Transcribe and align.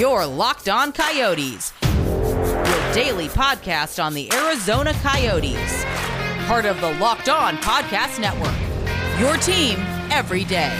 Your 0.00 0.24
Locked 0.24 0.70
On 0.70 0.92
Coyotes, 0.94 1.74
your 1.82 2.94
daily 2.94 3.28
podcast 3.28 4.02
on 4.02 4.14
the 4.14 4.32
Arizona 4.32 4.94
Coyotes, 5.02 5.84
part 6.46 6.64
of 6.64 6.80
the 6.80 6.94
Locked 6.94 7.28
On 7.28 7.58
Podcast 7.58 8.18
Network. 8.18 8.56
Your 9.20 9.36
team 9.36 9.76
every 10.10 10.44
day. 10.44 10.72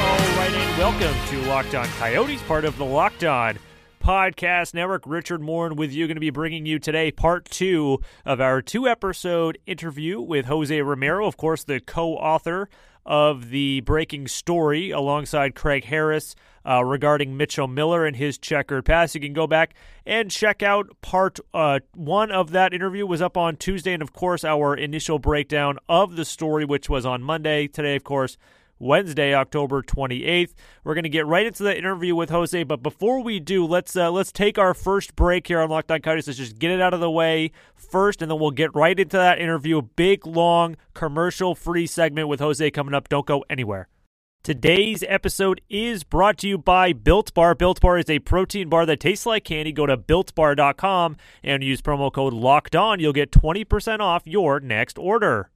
All 0.00 0.18
right, 0.38 0.50
and 0.50 0.78
welcome 0.78 1.14
to 1.28 1.46
Locked 1.46 1.74
On 1.74 1.86
Coyotes, 1.98 2.40
part 2.44 2.64
of 2.64 2.78
the 2.78 2.84
Locked 2.86 3.24
On 3.24 3.58
Podcast 4.04 4.74
Network. 4.74 5.04
Richard 5.06 5.40
Morin 5.40 5.76
with 5.76 5.90
you, 5.90 6.06
going 6.06 6.16
to 6.16 6.20
be 6.20 6.28
bringing 6.28 6.66
you 6.66 6.78
today 6.78 7.10
part 7.10 7.46
two 7.46 8.00
of 8.26 8.38
our 8.38 8.60
two 8.60 8.86
episode 8.86 9.56
interview 9.64 10.20
with 10.20 10.44
Jose 10.44 10.78
Romero, 10.82 11.26
of 11.26 11.38
course, 11.38 11.64
the 11.64 11.80
co 11.80 12.12
author 12.12 12.68
of 13.06 13.48
the 13.48 13.80
breaking 13.80 14.28
story 14.28 14.90
alongside 14.90 15.54
Craig 15.54 15.84
Harris 15.86 16.36
uh, 16.68 16.84
regarding 16.84 17.38
Mitchell 17.38 17.66
Miller 17.66 18.04
and 18.04 18.14
his 18.14 18.36
checkered 18.36 18.84
past. 18.84 19.14
You 19.14 19.22
can 19.22 19.32
go 19.32 19.46
back 19.46 19.72
and 20.04 20.30
check 20.30 20.62
out 20.62 20.90
part 21.00 21.40
uh, 21.54 21.80
one 21.94 22.30
of 22.30 22.50
that 22.50 22.74
interview 22.74 23.06
was 23.06 23.22
up 23.22 23.38
on 23.38 23.56
Tuesday, 23.56 23.94
and 23.94 24.02
of 24.02 24.12
course 24.12 24.44
our 24.44 24.76
initial 24.76 25.18
breakdown 25.18 25.78
of 25.88 26.16
the 26.16 26.26
story, 26.26 26.66
which 26.66 26.90
was 26.90 27.06
on 27.06 27.22
Monday. 27.22 27.68
Today, 27.68 27.96
of 27.96 28.04
course, 28.04 28.36
Wednesday, 28.84 29.34
October 29.34 29.82
28th. 29.82 30.52
We're 30.84 30.94
going 30.94 31.04
to 31.04 31.08
get 31.08 31.26
right 31.26 31.46
into 31.46 31.62
the 31.62 31.76
interview 31.76 32.14
with 32.14 32.30
Jose, 32.30 32.62
but 32.64 32.82
before 32.82 33.22
we 33.22 33.40
do, 33.40 33.66
let's 33.66 33.96
uh, 33.96 34.10
let's 34.10 34.30
take 34.30 34.58
our 34.58 34.74
first 34.74 35.16
break 35.16 35.46
here 35.46 35.60
on 35.60 35.70
Locked 35.70 35.90
On 35.90 36.00
Coyotes. 36.00 36.26
Let's 36.26 36.38
just 36.38 36.58
get 36.58 36.70
it 36.70 36.80
out 36.80 36.94
of 36.94 37.00
the 37.00 37.10
way 37.10 37.50
first, 37.74 38.22
and 38.22 38.30
then 38.30 38.38
we'll 38.38 38.50
get 38.50 38.74
right 38.74 38.98
into 38.98 39.16
that 39.16 39.40
interview. 39.40 39.82
Big, 39.82 40.26
long, 40.26 40.76
commercial-free 40.92 41.86
segment 41.86 42.28
with 42.28 42.40
Jose 42.40 42.70
coming 42.70 42.94
up. 42.94 43.08
Don't 43.08 43.26
go 43.26 43.44
anywhere. 43.48 43.88
Today's 44.44 45.02
episode 45.08 45.62
is 45.70 46.04
brought 46.04 46.36
to 46.38 46.46
you 46.46 46.58
by 46.58 46.92
Built 46.92 47.32
Bar. 47.32 47.54
Built 47.54 47.80
Bar 47.80 47.96
is 47.96 48.10
a 48.10 48.18
protein 48.18 48.68
bar 48.68 48.84
that 48.84 49.00
tastes 49.00 49.24
like 49.24 49.44
candy. 49.44 49.72
Go 49.72 49.86
to 49.86 49.96
builtbar.com 49.96 51.16
and 51.42 51.64
use 51.64 51.80
promo 51.80 52.12
code 52.12 52.34
LOCKED 52.34 52.76
ON. 52.76 53.00
You'll 53.00 53.14
get 53.14 53.30
20% 53.30 54.00
off 54.00 54.26
your 54.26 54.60
next 54.60 54.98
order. 54.98 55.50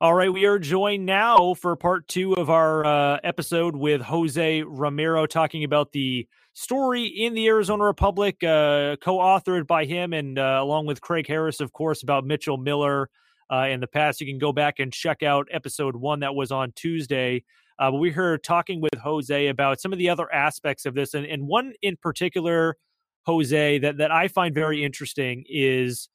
All 0.00 0.14
right, 0.14 0.32
we 0.32 0.44
are 0.44 0.60
joined 0.60 1.06
now 1.06 1.54
for 1.54 1.74
part 1.74 2.06
two 2.06 2.34
of 2.34 2.50
our 2.50 2.84
uh, 2.84 3.18
episode 3.24 3.74
with 3.74 4.00
Jose 4.00 4.62
Romero, 4.62 5.26
talking 5.26 5.64
about 5.64 5.90
the 5.90 6.28
story 6.52 7.06
in 7.06 7.34
the 7.34 7.48
Arizona 7.48 7.82
Republic, 7.82 8.36
uh, 8.44 8.94
co-authored 9.02 9.66
by 9.66 9.86
him 9.86 10.12
and 10.12 10.38
uh, 10.38 10.60
along 10.62 10.86
with 10.86 11.00
Craig 11.00 11.26
Harris, 11.26 11.58
of 11.58 11.72
course, 11.72 12.04
about 12.04 12.24
Mitchell 12.24 12.58
Miller 12.58 13.10
uh, 13.52 13.66
in 13.68 13.80
the 13.80 13.88
past. 13.88 14.20
You 14.20 14.28
can 14.28 14.38
go 14.38 14.52
back 14.52 14.78
and 14.78 14.92
check 14.92 15.24
out 15.24 15.48
episode 15.50 15.96
one 15.96 16.20
that 16.20 16.32
was 16.32 16.52
on 16.52 16.70
Tuesday. 16.76 17.42
Uh, 17.76 17.90
but 17.90 17.96
we 17.96 18.12
heard 18.12 18.44
talking 18.44 18.80
with 18.80 18.94
Jose 19.02 19.48
about 19.48 19.80
some 19.80 19.92
of 19.92 19.98
the 19.98 20.10
other 20.10 20.32
aspects 20.32 20.86
of 20.86 20.94
this, 20.94 21.14
and, 21.14 21.26
and 21.26 21.48
one 21.48 21.72
in 21.82 21.96
particular, 21.96 22.76
Jose, 23.26 23.80
that 23.80 23.96
that 23.96 24.12
I 24.12 24.28
find 24.28 24.54
very 24.54 24.84
interesting 24.84 25.44
is 25.48 26.08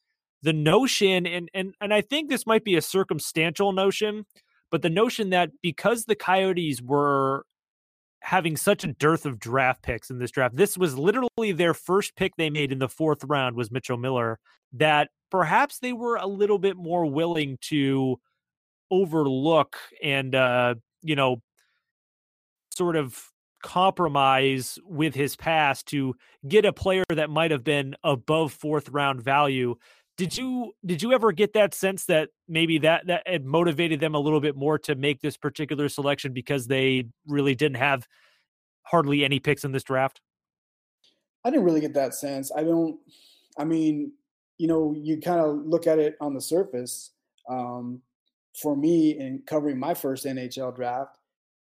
the 0.44 0.54
notion 0.54 1.26
and 1.26 1.50
and 1.54 1.74
and 1.82 1.94
I 1.94 2.02
think 2.02 2.30
this 2.30 2.46
might 2.46 2.64
be 2.64 2.76
a 2.76 2.82
circumstantial 2.82 3.72
notion, 3.72 4.26
but 4.70 4.82
the 4.82 4.90
notion 4.90 5.32
that 5.32 5.50
because 5.62 6.06
the 6.06 6.16
Coyotes 6.16 6.82
were 6.82 7.46
having 8.20 8.56
such 8.56 8.84
a 8.84 8.94
dearth 8.94 9.26
of 9.26 9.40
draft 9.40 9.82
picks 9.82 10.10
in 10.10 10.20
this 10.20 10.32
draft, 10.32 10.56
this 10.56 10.78
was 10.78 10.98
literally 10.98 11.52
their 11.54 11.74
first 11.74 12.16
pick 12.16 12.36
they 12.36 12.50
made 12.50 12.72
in 12.72 12.80
the 12.80 12.90
fourth 12.90 13.24
round 13.24 13.56
was 13.56 13.72
Mitchell 13.72 13.98
Miller, 13.98 14.38
that 14.74 15.10
perhaps 15.32 15.80
they 15.80 15.94
were 15.94 16.18
a 16.18 16.28
little 16.28 16.60
bit 16.60 16.78
more 16.78 17.06
willing 17.06 17.58
to 17.62 18.20
overlook 18.92 19.78
and 20.04 20.36
uh, 20.36 20.76
you 21.02 21.16
know, 21.16 21.42
sort 22.76 22.96
of 22.96 23.30
compromise 23.64 24.78
with 24.86 25.16
his 25.16 25.38
past 25.38 25.88
to 25.88 26.14
get 26.48 26.66
a 26.66 26.74
player 26.74 27.06
that 27.10 27.30
might 27.30 27.52
have 27.52 27.64
been 27.64 27.96
above 28.04 28.52
fourth 28.52 28.90
round 28.90 29.22
value 29.22 29.76
did 30.18 30.38
you 30.38 30.74
did 30.86 31.02
you 31.02 31.12
ever 31.14 31.32
get 31.32 31.54
that 31.54 31.74
sense 31.74 32.06
that 32.06 32.30
maybe 32.48 32.78
that 32.80 33.08
that 33.08 33.28
had 33.28 33.46
motivated 33.46 34.00
them 34.00 34.14
a 34.14 34.20
little 34.20 34.40
bit 34.40 34.56
more 34.56 34.78
to 34.80 34.96
make 34.96 35.22
this 35.22 35.38
particular 35.38 35.90
selection 35.90 36.34
because 36.34 36.68
they 36.68 37.06
really 37.28 37.56
didn't 37.56 37.78
have 37.78 38.08
hardly 38.84 39.26
any 39.26 39.40
picks 39.40 39.64
in 39.64 39.72
this 39.72 39.84
draft? 39.84 40.22
I 41.44 41.50
didn't 41.50 41.66
really 41.66 41.82
get 41.82 41.94
that 41.96 42.14
sense. 42.14 42.52
I 42.56 42.64
don't. 42.64 43.00
I 43.58 43.66
mean, 43.66 44.14
you 44.58 44.68
know, 44.68 44.96
you 44.98 45.20
kind 45.20 45.40
of 45.40 45.66
look 45.66 45.88
at 45.88 46.00
it 46.00 46.16
on 46.22 46.34
the 46.34 46.42
surface. 46.42 47.12
Um, 47.50 48.02
for 48.62 48.76
me, 48.76 49.18
in 49.18 49.42
covering 49.46 49.80
my 49.80 49.94
first 49.94 50.26
NHL 50.26 50.76
draft, 50.76 51.18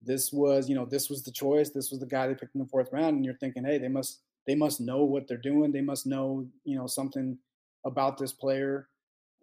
this 0.03 0.33
was, 0.33 0.69
you 0.69 0.75
know, 0.75 0.85
this 0.85 1.09
was 1.09 1.23
the 1.23 1.33
choice. 1.33 1.71
This 1.71 1.91
was 1.91 1.99
the 1.99 2.07
guy 2.07 2.27
they 2.27 2.35
picked 2.35 2.55
in 2.55 2.61
the 2.61 2.67
fourth 2.67 2.91
round, 2.93 3.17
and 3.17 3.25
you're 3.25 3.39
thinking, 3.39 3.65
hey, 3.65 3.79
they 3.79 3.89
must 3.89 4.21
they 4.47 4.55
must 4.55 4.81
know 4.81 5.05
what 5.05 5.27
they're 5.27 5.39
doing. 5.39 5.73
They 5.73 5.81
must 5.81 6.07
know, 6.07 6.47
you 6.65 6.77
know, 6.77 6.87
something 6.87 7.39
about 7.85 8.19
this 8.19 8.33
player 8.33 8.89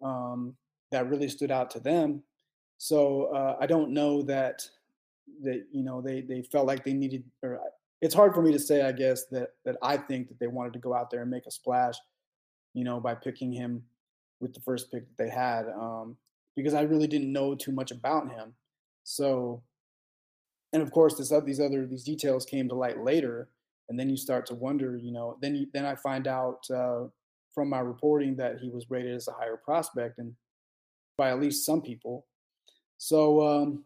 um, 0.02 0.54
that 0.90 1.08
really 1.08 1.28
stood 1.28 1.50
out 1.50 1.70
to 1.70 1.80
them. 1.80 2.22
So 2.78 3.26
uh, 3.34 3.56
I 3.60 3.66
don't 3.66 3.92
know 3.92 4.22
that 4.22 4.62
that 5.42 5.64
you 5.70 5.82
know 5.82 6.00
they 6.00 6.20
they 6.20 6.42
felt 6.42 6.66
like 6.66 6.84
they 6.84 6.92
needed. 6.92 7.24
Or 7.42 7.60
it's 8.00 8.14
hard 8.14 8.34
for 8.34 8.42
me 8.42 8.52
to 8.52 8.58
say, 8.58 8.82
I 8.82 8.92
guess 8.92 9.26
that 9.26 9.50
that 9.64 9.76
I 9.82 9.96
think 9.96 10.28
that 10.28 10.38
they 10.40 10.48
wanted 10.48 10.72
to 10.74 10.78
go 10.78 10.94
out 10.94 11.10
there 11.10 11.22
and 11.22 11.30
make 11.30 11.46
a 11.46 11.50
splash, 11.50 11.94
you 12.74 12.84
know, 12.84 13.00
by 13.00 13.14
picking 13.14 13.52
him 13.52 13.84
with 14.40 14.52
the 14.52 14.60
first 14.60 14.90
pick 14.90 15.06
that 15.06 15.22
they 15.22 15.30
had, 15.30 15.68
um, 15.68 16.16
because 16.56 16.74
I 16.74 16.82
really 16.82 17.06
didn't 17.06 17.32
know 17.32 17.54
too 17.54 17.72
much 17.72 17.92
about 17.92 18.30
him. 18.32 18.54
So, 19.04 19.62
and 20.72 20.82
of 20.82 20.90
course, 20.90 21.16
this 21.16 21.32
these 21.44 21.60
other 21.60 21.86
these 21.86 22.04
details 22.04 22.44
came 22.44 22.68
to 22.68 22.74
light 22.74 23.02
later, 23.02 23.48
and 23.88 23.98
then 23.98 24.10
you 24.10 24.16
start 24.16 24.46
to 24.46 24.54
wonder, 24.54 24.96
you 24.96 25.12
know, 25.12 25.38
then 25.40 25.54
you, 25.54 25.66
then 25.72 25.86
I 25.86 25.94
find 25.94 26.26
out 26.26 26.68
uh, 26.74 27.04
from 27.54 27.68
my 27.68 27.80
reporting 27.80 28.36
that 28.36 28.58
he 28.60 28.70
was 28.70 28.90
rated 28.90 29.14
as 29.14 29.28
a 29.28 29.32
higher 29.32 29.56
prospect 29.56 30.18
and 30.18 30.34
by 31.18 31.30
at 31.30 31.40
least 31.40 31.66
some 31.66 31.82
people. 31.82 32.26
So, 32.98 33.46
um, 33.46 33.84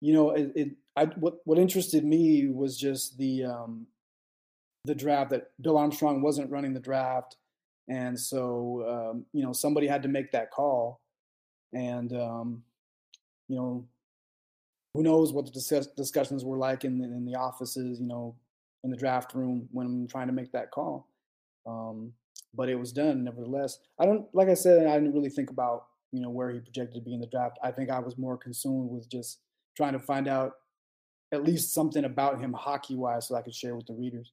you 0.00 0.12
know, 0.12 0.30
it, 0.32 0.52
it 0.54 0.68
I, 0.96 1.06
what 1.06 1.38
what 1.44 1.58
interested 1.58 2.04
me 2.04 2.48
was 2.48 2.76
just 2.78 3.16
the 3.18 3.44
um, 3.44 3.86
the 4.84 4.94
draft 4.94 5.30
that 5.30 5.50
Bill 5.60 5.78
Armstrong 5.78 6.20
wasn't 6.20 6.50
running 6.50 6.74
the 6.74 6.80
draft, 6.80 7.36
and 7.88 8.18
so 8.18 8.84
um, 8.88 9.26
you 9.32 9.42
know 9.42 9.52
somebody 9.52 9.86
had 9.86 10.02
to 10.02 10.08
make 10.08 10.30
that 10.32 10.50
call, 10.50 11.00
and 11.72 12.12
um, 12.12 12.62
you 13.48 13.56
know 13.56 13.86
who 14.94 15.02
knows 15.02 15.32
what 15.32 15.44
the 15.44 15.50
discuss- 15.50 15.88
discussions 15.88 16.44
were 16.44 16.56
like 16.56 16.84
in 16.84 16.98
the, 16.98 17.04
in 17.04 17.26
the 17.26 17.34
offices, 17.34 18.00
you 18.00 18.06
know, 18.06 18.36
in 18.84 18.90
the 18.90 18.96
draft 18.96 19.34
room 19.34 19.68
when 19.72 19.86
I'm 19.86 20.06
trying 20.06 20.28
to 20.28 20.32
make 20.32 20.52
that 20.52 20.70
call. 20.70 21.08
Um, 21.66 22.12
but 22.56 22.68
it 22.68 22.76
was 22.76 22.92
done 22.92 23.24
nevertheless. 23.24 23.78
I 23.98 24.06
don't 24.06 24.26
like 24.32 24.48
I 24.48 24.54
said, 24.54 24.86
I 24.86 24.94
didn't 24.94 25.14
really 25.14 25.30
think 25.30 25.50
about 25.50 25.86
you 26.12 26.20
know 26.20 26.30
where 26.30 26.50
he 26.50 26.60
projected 26.60 26.94
to 26.94 27.00
be 27.00 27.14
in 27.14 27.20
the 27.20 27.26
draft. 27.26 27.58
I 27.62 27.70
think 27.70 27.90
I 27.90 27.98
was 27.98 28.16
more 28.18 28.36
consumed 28.36 28.90
with 28.90 29.08
just 29.10 29.40
trying 29.76 29.92
to 29.92 29.98
find 29.98 30.28
out 30.28 30.52
at 31.32 31.44
least 31.44 31.74
something 31.74 32.04
about 32.04 32.40
him 32.40 32.52
hockey 32.52 32.94
wise, 32.94 33.28
so 33.28 33.34
I 33.34 33.42
could 33.42 33.54
share 33.54 33.74
with 33.74 33.86
the 33.86 33.94
readers. 33.94 34.32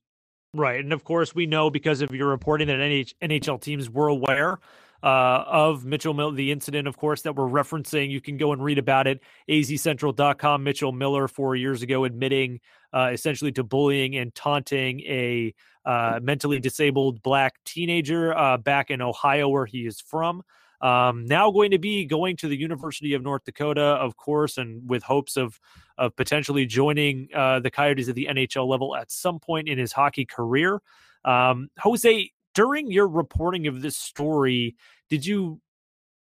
Right, 0.54 0.80
and 0.80 0.94
of 0.94 1.04
course 1.04 1.34
we 1.34 1.46
know 1.46 1.70
because 1.70 2.02
of 2.02 2.12
your 2.12 2.28
reporting 2.28 2.68
that 2.68 2.80
NHL 2.80 3.62
teams 3.62 3.90
were 3.90 4.08
aware 4.08 4.60
uh, 5.04 5.44
of 5.48 5.86
Mitchell 5.86 6.14
Miller, 6.14 6.36
the 6.36 6.52
incident, 6.52 6.88
of 6.88 6.98
course, 6.98 7.22
that 7.24 7.36
we're 7.36 7.48
referencing. 7.48 8.10
You 8.12 8.22
can 8.22 8.38
go 8.38 8.54
and 8.54 8.64
read 8.64 8.78
about 8.78 9.08
it. 9.08 9.22
AZCentral.com. 9.50 10.64
Mitchell 10.64 10.92
Miller 10.92 11.28
four 11.28 11.56
years 11.56 11.82
ago 11.82 12.04
admitting 12.04 12.60
uh, 12.94 13.10
essentially 13.12 13.52
to 13.54 13.64
bullying 13.64 14.18
and 14.18 14.34
taunting 14.36 15.02
a 15.02 15.54
uh, 15.86 16.20
mentally 16.22 16.60
disabled 16.60 17.22
black 17.24 17.56
teenager 17.66 18.38
uh, 18.38 18.58
back 18.58 18.92
in 18.92 19.02
Ohio, 19.02 19.50
where 19.50 19.66
he 19.66 19.86
is 19.86 20.00
from. 20.00 20.44
Um, 20.82 21.26
now 21.26 21.52
going 21.52 21.72
to 21.72 21.78
be 21.78 22.06
going 22.06 22.38
to 22.38 22.48
the 22.48 22.58
University 22.58 23.14
of 23.14 23.22
North 23.22 23.44
Dakota, 23.46 23.82
of 23.82 24.18
course, 24.18 24.58
and 24.58 24.88
with 24.90 25.04
hopes 25.04 25.38
of 25.38 25.60
of 25.98 26.16
potentially 26.16 26.66
joining 26.66 27.30
uh, 27.36 27.60
the 27.60 27.70
Coyotes 27.70 28.10
at 28.10 28.16
the 28.16 28.28
NHL 28.30 28.68
level 28.68 28.96
at 28.96 29.12
some 29.12 29.40
point 29.40 29.70
in 29.70 29.78
his 29.78 29.92
hockey 29.92 30.26
career. 30.26 30.82
Um, 31.24 31.70
Jose, 31.78 32.32
during 32.56 32.92
your 32.92 33.08
reporting 33.08 33.68
of 33.68 33.82
this 33.84 33.96
story, 33.96 34.76
did 35.10 35.26
you 35.26 35.62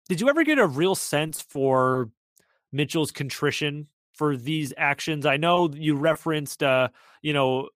did 0.07 0.19
you 0.19 0.29
ever 0.29 0.44
get 0.44 0.57
a 0.57 0.65
real 0.65 0.95
sense 0.95 1.39
for 1.41 2.09
Mitchell's 2.71 3.12
contrition 3.12 3.88
for 4.19 4.36
these 4.36 4.74
actions? 4.77 5.25
I 5.25 5.38
know 5.38 5.71
you 5.74 5.95
referenced, 5.95 6.62
uh, 6.62 6.89
you 7.21 7.31
know, 7.31 7.69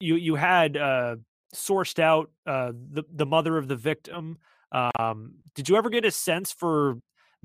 you 0.00 0.16
you 0.16 0.34
had 0.34 0.78
uh, 0.78 1.16
sourced 1.54 1.98
out 1.98 2.30
uh, 2.46 2.72
the 2.74 3.04
the 3.12 3.26
mother 3.26 3.58
of 3.58 3.68
the 3.68 3.76
victim. 3.76 4.38
Um, 4.72 5.34
did 5.54 5.68
you 5.68 5.76
ever 5.76 5.90
get 5.90 6.06
a 6.06 6.10
sense 6.10 6.50
for 6.50 6.96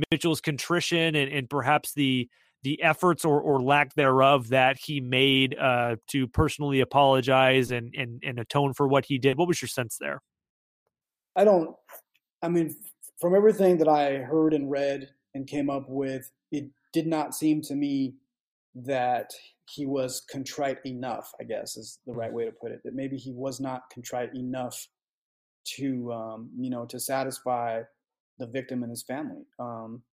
Mitchell's 0.10 0.40
contrition 0.40 1.16
and, 1.16 1.30
and 1.30 1.50
perhaps 1.50 1.94
the 1.94 2.30
the 2.64 2.82
efforts 2.82 3.26
or, 3.26 3.42
or 3.42 3.62
lack 3.62 3.94
thereof 3.96 4.48
that 4.50 4.78
he 4.80 5.02
made 5.02 5.58
uh, 5.60 5.98
to 6.08 6.26
personally 6.28 6.80
apologize 6.80 7.72
and, 7.72 7.94
and 7.98 8.24
and 8.24 8.40
atone 8.40 8.74
for 8.74 8.88
what 8.88 9.06
he 9.06 9.18
did? 9.18 9.38
What 9.38 9.50
was 9.50 9.62
your 9.62 9.68
sense 9.68 9.98
there? 10.00 10.22
I 11.36 11.44
don't. 11.44 11.76
I 12.42 12.48
mean, 12.48 12.78
from 13.20 13.36
everything 13.36 13.78
that 13.80 13.90
I 13.90 14.20
heard 14.20 14.54
and 14.54 14.72
read 14.72 15.10
and 15.34 15.46
came 15.46 15.70
up 15.70 15.90
with, 15.90 16.32
it 16.54 16.70
did 16.96 17.08
not 17.08 17.36
seem 17.36 17.62
to 17.64 17.76
me 17.76 18.16
that 18.74 19.32
he 19.70 19.86
was 19.86 20.24
contrite 20.32 20.80
enough. 20.86 21.34
I 21.42 21.44
guess 21.44 21.76
is 21.76 22.00
the 22.08 22.14
right 22.14 22.32
way 22.32 22.46
to 22.46 22.52
put 22.52 22.72
it. 22.72 22.80
That 22.86 22.96
maybe 22.96 23.18
he 23.18 23.34
was 23.34 23.60
not 23.60 23.90
contrite 23.94 24.34
enough 24.34 24.88
to 25.78 26.14
um, 26.14 26.50
you 26.58 26.70
know 26.70 26.86
to 26.86 27.00
satisfy 27.00 27.82
the 28.40 28.48
victim 28.48 28.82
and 28.84 28.90
his 28.90 29.04
family. 29.04 29.44
Um, 29.60 30.04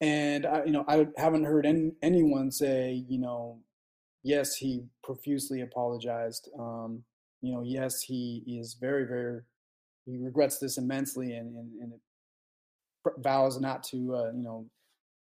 and 0.00 0.44
I, 0.44 0.64
you 0.64 0.72
know, 0.72 0.84
I 0.86 1.06
haven't 1.16 1.44
heard 1.44 1.64
any, 1.64 1.92
anyone 2.02 2.50
say, 2.50 3.04
you 3.08 3.18
know, 3.18 3.60
yes, 4.22 4.56
he 4.56 4.84
profusely 5.02 5.62
apologized. 5.62 6.50
Um, 6.58 7.04
you 7.40 7.54
know, 7.54 7.62
yes, 7.64 8.02
he 8.02 8.42
is 8.46 8.76
very, 8.78 9.06
very, 9.06 9.40
he 10.04 10.18
regrets 10.18 10.58
this 10.58 10.76
immensely 10.76 11.32
and, 11.32 11.56
and, 11.56 11.70
and 11.80 11.92
vows 13.24 13.58
not 13.58 13.82
to, 13.84 13.96
uh, 14.14 14.30
you 14.36 14.42
know, 14.42 14.66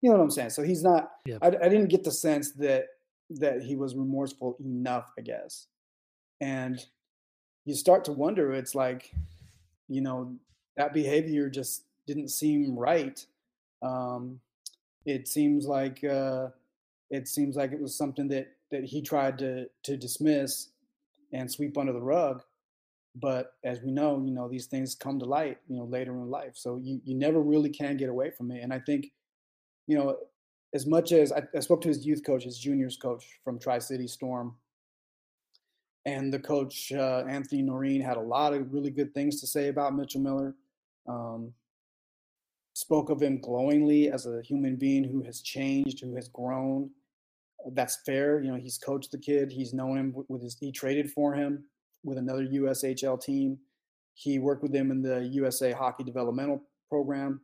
you 0.03 0.09
know 0.09 0.17
what 0.17 0.23
I'm 0.23 0.31
saying? 0.31 0.49
So 0.49 0.63
he's 0.63 0.83
not, 0.83 1.11
yeah. 1.25 1.37
I, 1.41 1.47
I 1.47 1.69
didn't 1.69 1.87
get 1.87 2.03
the 2.03 2.11
sense 2.11 2.51
that, 2.55 2.87
that 3.29 3.61
he 3.61 3.77
was 3.77 3.95
remorseful 3.95 4.57
enough, 4.59 5.09
I 5.17 5.21
guess. 5.21 5.67
And 6.41 6.85
you 7.63 7.73
start 7.73 8.03
to 8.05 8.11
wonder, 8.11 8.51
it's 8.51 8.75
like, 8.75 9.13
you 9.87 10.01
know, 10.01 10.35
that 10.75 10.93
behavior 10.93 11.49
just 11.49 11.85
didn't 12.05 12.31
seem 12.31 12.77
right. 12.77 13.25
Um, 13.81 14.41
it 15.05 15.29
seems 15.29 15.65
like 15.65 16.03
uh, 16.03 16.47
it 17.09 17.29
seems 17.29 17.55
like 17.55 17.71
it 17.71 17.79
was 17.79 17.95
something 17.95 18.27
that 18.27 18.47
that 18.71 18.83
he 18.83 19.01
tried 19.01 19.37
to 19.37 19.67
to 19.83 19.95
dismiss 19.95 20.69
and 21.31 21.49
sweep 21.49 21.77
under 21.77 21.93
the 21.93 22.01
rug. 22.01 22.43
But 23.15 23.53
as 23.63 23.79
we 23.81 23.91
know, 23.91 24.21
you 24.25 24.31
know 24.31 24.49
these 24.49 24.65
things 24.65 24.95
come 24.95 25.17
to 25.19 25.25
light, 25.25 25.59
you 25.69 25.77
know, 25.77 25.85
later 25.85 26.11
in 26.11 26.29
life. 26.29 26.55
So 26.55 26.77
you 26.83 26.99
you 27.05 27.15
never 27.15 27.39
really 27.41 27.69
can 27.69 27.95
get 27.95 28.09
away 28.09 28.31
from 28.31 28.51
it. 28.51 28.63
And 28.63 28.73
I 28.73 28.79
think, 28.79 29.11
you 29.87 29.97
know, 29.97 30.17
as 30.73 30.85
much 30.85 31.11
as 31.11 31.31
I, 31.31 31.43
I 31.55 31.59
spoke 31.59 31.81
to 31.81 31.87
his 31.87 32.05
youth 32.05 32.23
coach, 32.25 32.43
his 32.43 32.57
juniors 32.57 32.97
coach 32.97 33.25
from 33.43 33.59
Tri 33.59 33.79
City 33.79 34.07
Storm, 34.07 34.55
and 36.05 36.33
the 36.33 36.39
coach 36.39 36.91
uh, 36.91 37.23
Anthony 37.27 37.61
Noreen 37.61 38.01
had 38.01 38.17
a 38.17 38.21
lot 38.21 38.53
of 38.53 38.73
really 38.73 38.91
good 38.91 39.13
things 39.13 39.39
to 39.41 39.47
say 39.47 39.69
about 39.69 39.95
Mitchell 39.95 40.21
Miller. 40.21 40.55
Um, 41.07 41.53
spoke 42.73 43.09
of 43.09 43.21
him 43.21 43.39
glowingly 43.39 44.11
as 44.11 44.25
a 44.25 44.41
human 44.41 44.75
being 44.75 45.03
who 45.03 45.21
has 45.23 45.41
changed, 45.41 46.01
who 46.01 46.15
has 46.15 46.27
grown. 46.27 46.89
That's 47.71 47.99
fair. 48.05 48.41
You 48.41 48.51
know, 48.51 48.57
he's 48.57 48.77
coached 48.77 49.11
the 49.11 49.17
kid. 49.17 49.51
He's 49.51 49.73
known 49.73 49.97
him 49.97 50.15
with 50.27 50.41
his. 50.41 50.57
He 50.59 50.71
traded 50.71 51.11
for 51.11 51.33
him 51.33 51.63
with 52.03 52.17
another 52.17 52.45
USHL 52.45 53.21
team. 53.21 53.57
He 54.15 54.39
worked 54.39 54.63
with 54.63 54.75
him 54.75 54.91
in 54.91 55.01
the 55.01 55.23
USA 55.31 55.71
Hockey 55.71 56.03
Developmental 56.03 56.63
Program. 56.89 57.41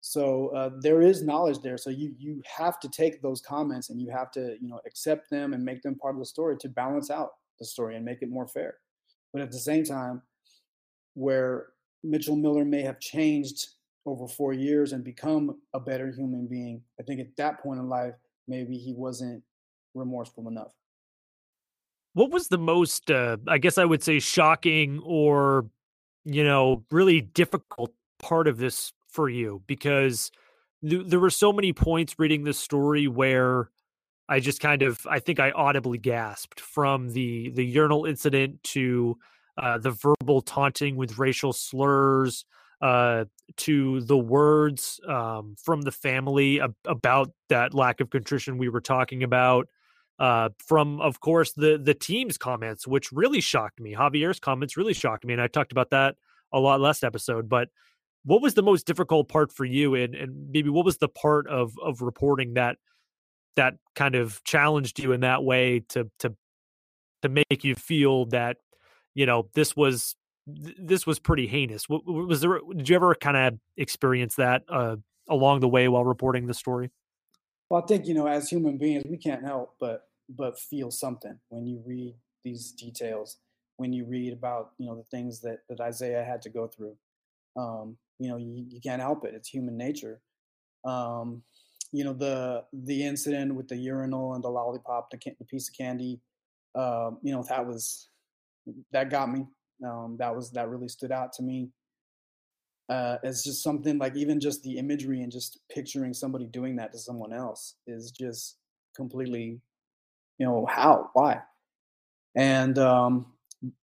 So 0.00 0.48
uh, 0.48 0.70
there 0.80 1.02
is 1.02 1.22
knowledge 1.22 1.60
there. 1.60 1.76
So 1.76 1.90
you 1.90 2.14
you 2.18 2.42
have 2.56 2.80
to 2.80 2.88
take 2.88 3.20
those 3.20 3.40
comments 3.40 3.90
and 3.90 4.00
you 4.00 4.10
have 4.10 4.30
to 4.32 4.56
you 4.60 4.68
know 4.68 4.80
accept 4.86 5.30
them 5.30 5.52
and 5.52 5.64
make 5.64 5.82
them 5.82 5.94
part 5.94 6.14
of 6.14 6.20
the 6.20 6.26
story 6.26 6.56
to 6.58 6.68
balance 6.68 7.10
out 7.10 7.30
the 7.58 7.66
story 7.66 7.96
and 7.96 8.04
make 8.04 8.22
it 8.22 8.30
more 8.30 8.48
fair. 8.48 8.78
But 9.32 9.42
at 9.42 9.52
the 9.52 9.58
same 9.58 9.84
time, 9.84 10.22
where 11.14 11.68
Mitchell 12.02 12.36
Miller 12.36 12.64
may 12.64 12.82
have 12.82 12.98
changed 12.98 13.68
over 14.06 14.26
four 14.26 14.52
years 14.52 14.92
and 14.92 15.04
become 15.04 15.60
a 15.74 15.80
better 15.80 16.10
human 16.10 16.46
being. 16.46 16.82
I 16.98 17.02
think 17.02 17.20
at 17.20 17.36
that 17.36 17.62
point 17.62 17.78
in 17.78 17.88
life, 17.88 18.14
maybe 18.48 18.76
he 18.78 18.94
wasn't 18.94 19.42
remorseful 19.94 20.48
enough. 20.48 20.72
What 22.14 22.30
was 22.30 22.48
the 22.48 22.58
most, 22.58 23.10
uh, 23.10 23.36
I 23.46 23.58
guess 23.58 23.78
I 23.78 23.84
would 23.84 24.02
say, 24.02 24.18
shocking 24.18 25.00
or, 25.04 25.66
you 26.24 26.42
know, 26.42 26.84
really 26.90 27.20
difficult 27.20 27.92
part 28.18 28.48
of 28.48 28.58
this 28.58 28.92
for 29.12 29.28
you? 29.28 29.62
Because 29.66 30.30
th- 30.88 31.06
there 31.06 31.20
were 31.20 31.30
so 31.30 31.52
many 31.52 31.72
points 31.72 32.18
reading 32.18 32.44
this 32.44 32.58
story 32.58 33.06
where 33.08 33.70
I 34.28 34.40
just 34.40 34.60
kind 34.60 34.82
of, 34.82 35.06
I 35.08 35.18
think 35.18 35.40
I 35.40 35.50
audibly 35.50 35.98
gasped 35.98 36.60
from 36.60 37.10
the 37.10 37.50
the 37.50 37.64
urinal 37.64 38.06
incident 38.06 38.62
to 38.64 39.18
uh, 39.58 39.78
the 39.78 39.90
verbal 39.90 40.40
taunting 40.40 40.96
with 40.96 41.18
racial 41.18 41.52
slurs 41.52 42.44
uh, 42.80 43.24
to 43.56 44.00
the 44.00 44.16
words 44.16 45.00
um, 45.06 45.56
from 45.62 45.82
the 45.82 45.92
family 45.92 46.60
ab- 46.60 46.74
about 46.84 47.32
that 47.48 47.74
lack 47.74 48.00
of 48.00 48.10
contrition 48.10 48.56
we 48.56 48.68
were 48.68 48.80
talking 48.80 49.22
about. 49.22 49.68
Uh, 50.18 50.50
from, 50.58 51.00
of 51.00 51.20
course, 51.20 51.52
the 51.52 51.78
the 51.82 51.94
team's 51.94 52.38
comments, 52.38 52.86
which 52.86 53.10
really 53.10 53.40
shocked 53.40 53.80
me. 53.80 53.94
Javier's 53.94 54.38
comments 54.38 54.76
really 54.76 54.94
shocked 54.94 55.24
me, 55.24 55.32
and 55.32 55.42
I 55.42 55.46
talked 55.46 55.72
about 55.72 55.90
that 55.90 56.16
a 56.52 56.60
lot 56.60 56.80
last 56.80 57.04
episode. 57.04 57.48
But 57.48 57.68
what 58.24 58.42
was 58.42 58.54
the 58.54 58.62
most 58.62 58.86
difficult 58.86 59.28
part 59.28 59.52
for 59.52 59.64
you, 59.64 59.94
and 59.94 60.14
and 60.14 60.50
maybe 60.50 60.68
what 60.68 60.84
was 60.84 60.98
the 60.98 61.08
part 61.08 61.46
of 61.48 61.72
of 61.82 62.02
reporting 62.02 62.54
that 62.54 62.76
that 63.56 63.74
kind 63.94 64.14
of 64.14 64.42
challenged 64.44 64.98
you 64.98 65.12
in 65.12 65.20
that 65.20 65.42
way 65.44 65.80
to 65.88 66.10
to 66.20 66.34
to 67.22 67.28
make 67.28 67.64
you 67.64 67.74
feel 67.74 68.26
that 68.26 68.56
you 69.14 69.26
know 69.26 69.48
this 69.54 69.76
was 69.76 70.16
this 70.46 71.06
was 71.06 71.18
pretty 71.18 71.46
heinous. 71.46 71.88
Was 71.88 72.40
there? 72.40 72.60
Did 72.74 72.88
you 72.88 72.96
ever 72.96 73.14
kind 73.14 73.36
of 73.36 73.58
experience 73.76 74.36
that 74.36 74.62
uh, 74.68 74.96
along 75.28 75.60
the 75.60 75.68
way 75.68 75.88
while 75.88 76.04
reporting 76.04 76.46
the 76.46 76.54
story? 76.54 76.90
Well, 77.68 77.82
I 77.82 77.86
think 77.86 78.06
you 78.06 78.14
know, 78.14 78.26
as 78.26 78.48
human 78.48 78.78
beings, 78.78 79.04
we 79.08 79.16
can't 79.16 79.44
help 79.44 79.76
but 79.78 80.08
but 80.28 80.58
feel 80.58 80.90
something 80.90 81.38
when 81.48 81.66
you 81.66 81.82
read 81.86 82.14
these 82.44 82.72
details. 82.72 83.38
When 83.76 83.92
you 83.92 84.04
read 84.04 84.32
about 84.32 84.72
you 84.78 84.86
know 84.86 84.96
the 84.96 85.16
things 85.16 85.40
that 85.40 85.60
that 85.68 85.80
Isaiah 85.80 86.24
had 86.24 86.42
to 86.42 86.50
go 86.50 86.66
through, 86.66 86.96
um, 87.56 87.96
you 88.20 88.28
know, 88.28 88.36
you, 88.36 88.66
you 88.68 88.80
can't 88.80 89.02
help 89.02 89.24
it. 89.24 89.34
It's 89.34 89.48
human 89.48 89.76
nature. 89.76 90.20
Um, 90.84 91.42
you 91.92 92.04
know 92.04 92.12
the 92.12 92.64
the 92.72 93.04
incident 93.04 93.54
with 93.54 93.66
the 93.66 93.76
urinal 93.76 94.34
and 94.34 94.44
the 94.44 94.48
lollipop, 94.48 95.10
the, 95.10 95.18
the 95.38 95.44
piece 95.44 95.68
of 95.68 95.76
candy. 95.76 96.20
Uh, 96.74 97.10
you 97.22 97.32
know 97.32 97.42
that 97.48 97.66
was 97.66 98.08
that 98.92 99.10
got 99.10 99.32
me 99.32 99.44
um, 99.84 100.16
that 100.18 100.34
was 100.34 100.50
that 100.52 100.68
really 100.68 100.88
stood 100.88 101.10
out 101.10 101.32
to 101.32 101.42
me 101.42 101.68
uh, 102.88 103.16
as 103.24 103.42
just 103.42 103.62
something 103.62 103.98
like 103.98 104.16
even 104.16 104.38
just 104.40 104.62
the 104.62 104.76
imagery 104.76 105.22
and 105.22 105.32
just 105.32 105.58
picturing 105.72 106.12
somebody 106.12 106.46
doing 106.46 106.76
that 106.76 106.92
to 106.92 106.98
someone 106.98 107.32
else 107.32 107.76
is 107.86 108.10
just 108.10 108.56
completely 108.94 109.60
you 110.38 110.46
know 110.46 110.66
how 110.68 111.10
why 111.14 111.40
and 112.36 112.78
um, 112.78 113.26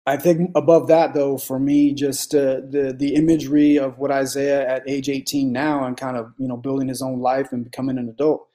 i 0.06 0.17
think 0.17 0.50
above 0.55 0.88
that 0.88 1.14
though 1.14 1.37
for 1.38 1.58
me 1.58 1.93
just 1.93 2.35
uh, 2.35 2.61
the 2.69 2.94
the 2.97 3.14
imagery 3.14 3.79
of 3.79 3.99
what 3.99 4.11
isaiah 4.11 4.67
at 4.69 4.88
age 4.88 5.08
18 5.08 5.53
now 5.53 5.85
and 5.85 5.97
kind 5.97 6.17
of 6.17 6.32
you 6.38 6.49
know 6.49 6.56
building 6.56 6.88
his 6.88 7.03
own 7.03 7.20
life 7.20 7.53
and 7.53 7.64
becoming 7.64 7.98
an 7.98 8.08
adult 8.08 8.48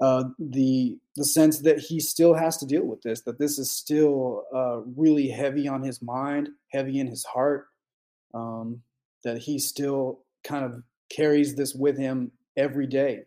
uh, 0.00 0.24
the 0.38 0.98
the 1.16 1.24
sense 1.24 1.60
that 1.60 1.78
he 1.78 1.98
still 2.00 2.34
has 2.34 2.58
to 2.58 2.66
deal 2.66 2.84
with 2.84 3.00
this, 3.00 3.22
that 3.22 3.38
this 3.38 3.58
is 3.58 3.70
still 3.70 4.44
uh, 4.54 4.80
really 4.94 5.28
heavy 5.28 5.66
on 5.66 5.82
his 5.82 6.02
mind, 6.02 6.50
heavy 6.70 7.00
in 7.00 7.06
his 7.06 7.24
heart, 7.24 7.68
um, 8.34 8.82
that 9.24 9.38
he 9.38 9.58
still 9.58 10.20
kind 10.44 10.64
of 10.66 10.82
carries 11.10 11.54
this 11.54 11.74
with 11.74 11.96
him 11.96 12.30
every 12.58 12.86
day, 12.86 13.22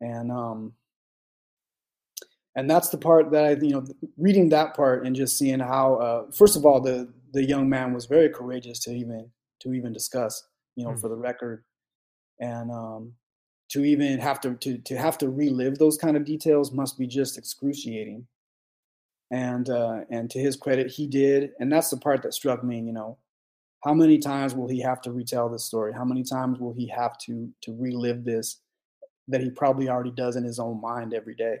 and 0.00 0.32
um, 0.32 0.72
and 2.58 2.68
that's 2.68 2.88
the 2.88 2.98
part 2.98 3.30
that 3.30 3.44
I, 3.44 3.50
you 3.50 3.70
know, 3.70 3.84
reading 4.16 4.48
that 4.48 4.74
part 4.74 5.06
and 5.06 5.14
just 5.14 5.38
seeing 5.38 5.60
how, 5.60 5.94
uh, 5.94 6.30
first 6.32 6.56
of 6.56 6.66
all, 6.66 6.80
the 6.80 7.08
the 7.32 7.44
young 7.44 7.68
man 7.68 7.92
was 7.92 8.06
very 8.06 8.28
courageous 8.30 8.80
to 8.80 8.90
even 8.90 9.30
to 9.60 9.74
even 9.74 9.92
discuss, 9.92 10.42
you 10.74 10.84
know, 10.84 10.90
mm. 10.90 11.00
for 11.00 11.08
the 11.08 11.14
record, 11.14 11.62
and 12.40 12.72
um, 12.72 13.12
to 13.68 13.84
even 13.84 14.18
have 14.18 14.40
to, 14.40 14.54
to 14.56 14.78
to 14.78 14.98
have 14.98 15.16
to 15.18 15.28
relive 15.28 15.78
those 15.78 15.96
kind 15.96 16.16
of 16.16 16.24
details 16.24 16.72
must 16.72 16.98
be 16.98 17.06
just 17.06 17.38
excruciating. 17.38 18.26
And 19.30 19.70
uh, 19.70 20.00
and 20.10 20.28
to 20.30 20.40
his 20.40 20.56
credit 20.56 20.90
he 20.90 21.06
did. 21.06 21.50
And 21.60 21.70
that's 21.70 21.90
the 21.90 21.96
part 21.96 22.22
that 22.22 22.34
struck 22.34 22.64
me 22.64 22.80
you 22.80 22.92
know 22.92 23.18
how 23.84 23.94
many 23.94 24.18
times 24.18 24.56
will 24.56 24.66
he 24.66 24.80
have 24.80 25.00
to 25.02 25.12
retell 25.12 25.48
this 25.48 25.64
story? 25.64 25.92
How 25.92 26.04
many 26.04 26.24
times 26.24 26.58
will 26.58 26.74
he 26.74 26.88
have 26.88 27.18
to 27.18 27.52
to 27.62 27.76
relive 27.78 28.24
this 28.24 28.62
that 29.28 29.42
he 29.42 29.50
probably 29.50 29.88
already 29.88 30.10
does 30.10 30.34
in 30.34 30.42
his 30.42 30.58
own 30.58 30.80
mind 30.80 31.14
every 31.14 31.36
day 31.36 31.58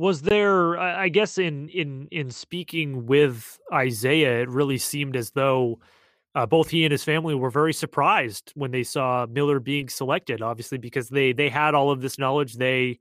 was 0.00 0.22
there 0.22 0.78
i 0.78 1.08
guess 1.08 1.36
in 1.36 1.68
in 1.68 2.08
in 2.10 2.30
speaking 2.30 3.06
with 3.06 3.58
isaiah 3.72 4.40
it 4.40 4.48
really 4.48 4.78
seemed 4.78 5.14
as 5.14 5.30
though 5.32 5.78
uh, 6.34 6.46
both 6.46 6.70
he 6.70 6.84
and 6.84 6.92
his 6.92 7.04
family 7.04 7.34
were 7.34 7.50
very 7.50 7.72
surprised 7.72 8.52
when 8.54 8.70
they 8.70 8.84
saw 8.84 9.26
Miller 9.28 9.58
being 9.58 9.88
selected. 9.88 10.42
Obviously, 10.42 10.78
because 10.78 11.08
they 11.08 11.32
they 11.32 11.48
had 11.48 11.74
all 11.74 11.90
of 11.90 12.00
this 12.00 12.18
knowledge, 12.18 12.54
they 12.54 12.98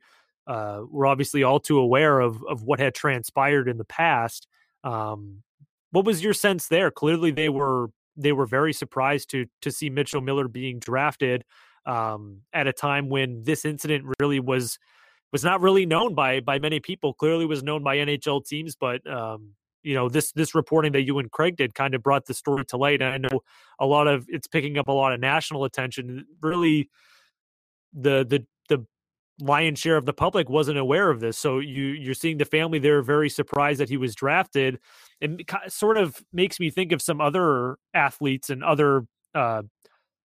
uh, 0.48 0.82
were 0.89 1.06
obviously 1.06 1.44
all 1.44 1.60
too 1.60 1.77
aware 1.77 2.20
of 2.20 2.44
of 2.46 2.63
what 2.63 2.79
had 2.79 2.96
transpired 2.96 3.68
in 3.68 3.77
the 3.77 3.86
past. 3.86 4.48
Um, 4.84 5.44
what 5.91 6.06
was 6.06 6.24
your 6.24 6.34
sense 6.34 6.68
there? 6.68 6.89
Clearly, 6.89 7.32
they 7.32 7.50
were 7.50 7.91
they 8.18 8.32
were 8.32 8.48
very 8.48 8.74
surprised 8.74 9.29
to 9.32 9.46
to 9.62 9.72
see 9.72 9.91
Mitchell 9.91 10.22
Miller 10.22 10.48
being 10.48 10.79
drafted 10.79 11.46
um, 11.86 12.41
at 12.51 12.65
a 12.65 12.74
time 12.74 13.10
when 13.10 13.44
this 13.44 13.63
incident 13.63 14.06
really 14.20 14.39
was 14.39 14.79
was 15.31 15.43
not 15.43 15.62
really 15.62 15.86
known 15.86 16.15
by 16.15 16.39
by 16.39 16.59
many 16.59 16.79
people. 16.79 17.13
Clearly, 17.13 17.45
was 17.45 17.63
known 17.63 17.83
by 17.83 17.98
NHL 17.98 18.45
teams, 18.45 18.75
but 18.75 19.05
um, 19.09 19.53
you 19.83 19.93
know 19.93 20.09
this 20.09 20.31
this 20.31 20.55
reporting 20.55 20.91
that 20.93 21.03
you 21.03 21.19
and 21.19 21.31
Craig 21.31 21.55
did 21.57 21.74
kind 21.75 21.93
of 21.93 22.03
brought 22.03 22.25
the 22.25 22.33
story 22.33 22.65
to 22.65 22.77
light. 22.77 23.01
And 23.01 23.13
I 23.13 23.17
know 23.17 23.41
a 23.79 23.86
lot 23.86 24.07
of 24.07 24.25
it's 24.27 24.48
picking 24.48 24.77
up 24.77 24.88
a 24.88 24.91
lot 24.91 25.13
of 25.13 25.19
national 25.19 25.65
attention. 25.65 26.25
Really, 26.41 26.89
the 27.93 28.25
the 28.27 28.45
the 28.69 28.86
lion's 29.39 29.79
share 29.79 29.98
of 29.98 30.05
the 30.05 30.13
public 30.13 30.50
wasn't 30.50 30.77
aware 30.77 31.09
of 31.09 31.19
this. 31.19 31.38
So 31.38 31.59
you 31.59 31.86
you're 31.86 32.13
seeing 32.13 32.38
the 32.38 32.45
family 32.45 32.79
there 32.79 33.01
very 33.01 33.29
surprised 33.29 33.79
that 33.79 33.89
he 33.89 33.98
was 33.98 34.15
drafted. 34.15 34.79
It 35.21 35.50
sort 35.67 35.98
of 35.98 36.24
makes 36.33 36.59
me 36.59 36.69
think 36.69 36.91
of 36.91 37.01
some 37.01 37.21
other 37.21 37.77
athletes 37.93 38.50
and 38.50 38.63
other 38.63 39.05
uh, 39.36 39.63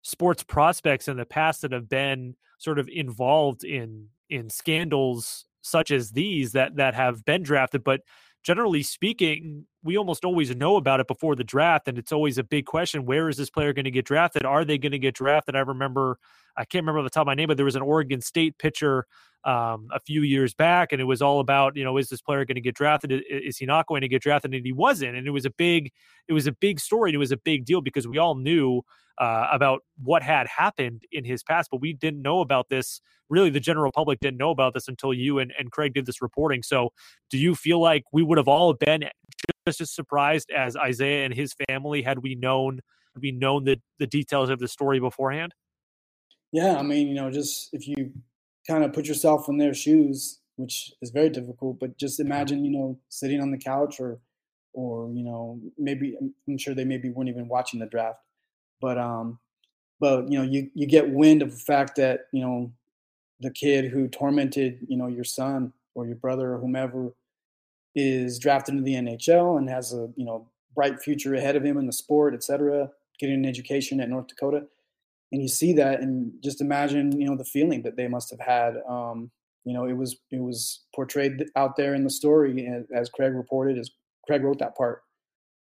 sports 0.03 0.43
prospects 0.43 1.09
in 1.09 1.17
the 1.17 1.27
past 1.27 1.63
that 1.63 1.73
have 1.73 1.89
been 1.89 2.35
sort 2.59 2.79
of 2.79 2.89
involved 2.89 3.65
in 3.65 4.09
in 4.31 4.51
scandals 4.51 5.45
such 5.63 5.91
as 5.91 6.13
these 6.13 6.53
that 6.53 6.77
that 6.77 6.95
have 6.95 7.25
been 7.25 7.43
drafted, 7.43 7.85
but 7.85 8.01
generally 8.43 8.83
speaking, 8.83 9.67
we 9.83 9.97
almost 9.97 10.25
always 10.25 10.55
know 10.55 10.77
about 10.77 11.01
it 11.01 11.07
before 11.07 11.37
the 11.37 11.45
draft, 11.45 11.89
and 11.89 11.99
it's 11.99 12.13
always 12.13 12.39
a 12.39 12.45
big 12.45 12.67
question: 12.67 13.05
where 13.07 13.29
is 13.29 13.37
this 13.37 13.51
player 13.51 13.73
going 13.73 13.85
to 13.85 13.91
get 13.91 14.05
drafted? 14.05 14.45
Are 14.45 14.65
they 14.65 14.79
going 14.79 14.93
to 14.93 14.99
get 14.99 15.15
drafted? 15.15 15.55
I 15.57 15.61
remember, 15.61 16.19
I 16.57 16.65
can't 16.65 16.83
remember 16.83 17.03
the 17.03 17.11
top 17.11 17.23
of 17.23 17.27
my 17.27 17.35
name, 17.35 17.49
but 17.49 17.57
there 17.57 17.65
was 17.67 17.77
an 17.77 17.83
Oregon 17.83 18.21
State 18.21 18.59
pitcher 18.59 19.07
um, 19.45 19.89
a 19.93 20.01
few 20.01 20.23
years 20.23 20.55
back, 20.55 20.93
and 20.93 21.01
it 21.01 21.05
was 21.05 21.23
all 21.23 21.41
about 21.41 21.77
you 21.77 21.85
know 21.85 21.97
is 21.97 22.09
this 22.09 22.21
player 22.21 22.45
going 22.45 22.57
to 22.57 22.61
get 22.61 22.75
drafted? 22.75 23.23
Is 23.31 23.59
he 23.59 23.67
not 23.67 23.87
going 23.87 24.01
to 24.01 24.09
get 24.09 24.23
drafted? 24.23 24.55
And 24.55 24.65
he 24.67 24.73
wasn't, 24.73 25.17
and 25.17 25.27
it 25.27 25.31
was 25.31 25.45
a 25.45 25.51
big, 25.51 25.93
it 26.27 26.33
was 26.33 26.47
a 26.47 26.53
big 26.53 26.81
story, 26.81 27.11
and 27.11 27.15
it 27.15 27.19
was 27.19 27.33
a 27.33 27.37
big 27.37 27.65
deal 27.65 27.81
because 27.81 28.07
we 28.09 28.19
all 28.19 28.35
knew 28.35 28.83
uh, 29.19 29.49
about 29.53 29.83
what 30.03 30.23
had 30.23 30.47
happened 30.47 31.03
in 31.11 31.25
his 31.25 31.43
past, 31.43 31.71
but 31.71 31.81
we 31.81 31.93
didn't 31.93 32.23
know 32.23 32.41
about 32.41 32.69
this. 32.69 33.01
Really, 33.29 33.51
the 33.51 33.61
general 33.61 33.93
public 33.93 34.21
didn't 34.21 34.39
know 34.39 34.51
about 34.51 34.75
this 34.75 34.89
until 34.89 35.13
you 35.13 35.39
and, 35.39 35.53
and 35.59 35.71
Craig 35.71 35.93
did 35.93 36.07
this 36.07 36.23
reporting. 36.23 36.63
So, 36.63 36.93
do 37.31 37.37
you 37.37 37.55
feel 37.55 37.81
like 37.81 38.05
we 38.13 38.23
would 38.23 38.39
have 38.39 38.49
all 38.49 38.73
been 38.73 39.05
just 39.69 39.81
as 39.81 39.91
surprised 39.91 40.51
as 40.51 40.77
Isaiah 40.77 41.25
and 41.25 41.35
his 41.35 41.55
family 41.69 42.03
had 42.03 42.19
we 42.19 42.35
known 42.35 42.81
had 43.15 43.23
we 43.23 43.33
known 43.33 43.65
the 43.65 43.81
the 43.99 44.07
details 44.07 44.51
of 44.51 44.59
the 44.59 44.69
story 44.69 45.01
beforehand? 45.01 45.55
Yeah, 46.53 46.79
I 46.79 46.83
mean, 46.83 47.09
you 47.09 47.15
know, 47.15 47.31
just 47.31 47.71
if 47.73 47.87
you 47.87 48.13
kind 48.67 48.85
of 48.85 48.93
put 48.93 49.07
yourself 49.07 49.49
in 49.49 49.59
their 49.59 49.75
shoes, 49.75 50.41
which 50.57 50.93
is 51.03 51.11
very 51.11 51.29
difficult, 51.29 51.79
but 51.79 51.99
just 51.99 52.21
imagine, 52.21 52.65
you 52.65 52.71
know, 52.71 52.99
sitting 53.09 53.41
on 53.41 53.51
the 53.51 53.59
couch 53.59 54.01
or 54.01 54.21
or 54.75 55.11
you 55.13 55.25
know 55.25 55.59
maybe 55.79 56.15
i'm 56.47 56.59
sure 56.59 56.75
they 56.75 56.85
maybe 56.85 57.09
weren't 57.09 57.31
even 57.31 57.49
watching 57.49 57.81
the 57.81 57.87
draft 57.87 58.21
but 58.81 58.99
um, 58.99 59.39
but 60.01 60.31
you 60.31 60.39
know, 60.39 60.45
you 60.45 60.71
you 60.75 60.87
get 60.87 61.11
wind 61.11 61.43
of 61.43 61.51
the 61.51 61.59
fact 61.59 61.97
that 61.97 62.27
you 62.33 62.41
know 62.41 62.73
the 63.41 63.51
kid 63.51 63.87
who 63.87 64.09
tormented 64.09 64.79
you 64.89 64.97
know 64.97 65.09
your 65.09 65.25
son 65.25 65.73
or 65.95 66.07
your 66.07 66.17
brother 66.17 66.55
or 66.55 66.59
whomever 66.59 67.15
is 67.99 68.39
drafted 68.39 68.75
into 68.75 68.85
the 68.85 68.95
NHL 68.95 69.59
and 69.59 69.69
has 69.69 69.93
a 69.93 70.09
you 70.17 70.25
know 70.25 70.49
bright 70.75 71.01
future 71.01 71.35
ahead 71.35 71.57
of 71.57 71.65
him 71.65 71.77
in 71.77 71.87
the 71.87 71.93
sport, 71.93 72.33
et 72.33 72.45
cetera, 72.45 72.89
getting 73.19 73.35
an 73.35 73.45
education 73.45 74.01
at 74.01 74.09
North 74.09 74.29
Dakota, 74.29 74.63
and 75.33 75.43
you 75.43 75.49
see 75.49 75.73
that, 75.73 76.01
and 76.01 76.33
just 76.43 76.61
imagine 76.61 77.21
you 77.21 77.27
know 77.29 77.37
the 77.37 77.45
feeling 77.45 77.83
that 77.83 77.97
they 77.97 78.07
must 78.07 78.31
have 78.31 78.41
had. 78.41 78.77
Um, 78.89 79.33
you 79.65 79.75
know, 79.75 79.85
it 79.85 79.95
was 79.97 80.17
it 80.31 80.41
was 80.41 80.85
portrayed 80.95 81.45
out 81.57 81.77
there 81.77 81.95
in 81.95 82.05
the 82.05 82.11
story 82.11 82.67
as 82.95 83.11
Craig 83.11 83.35
reported, 83.35 83.79
as 83.79 83.91
Craig 84.25 84.45
wrote 84.45 84.61
that 84.61 84.77
part. 84.77 85.03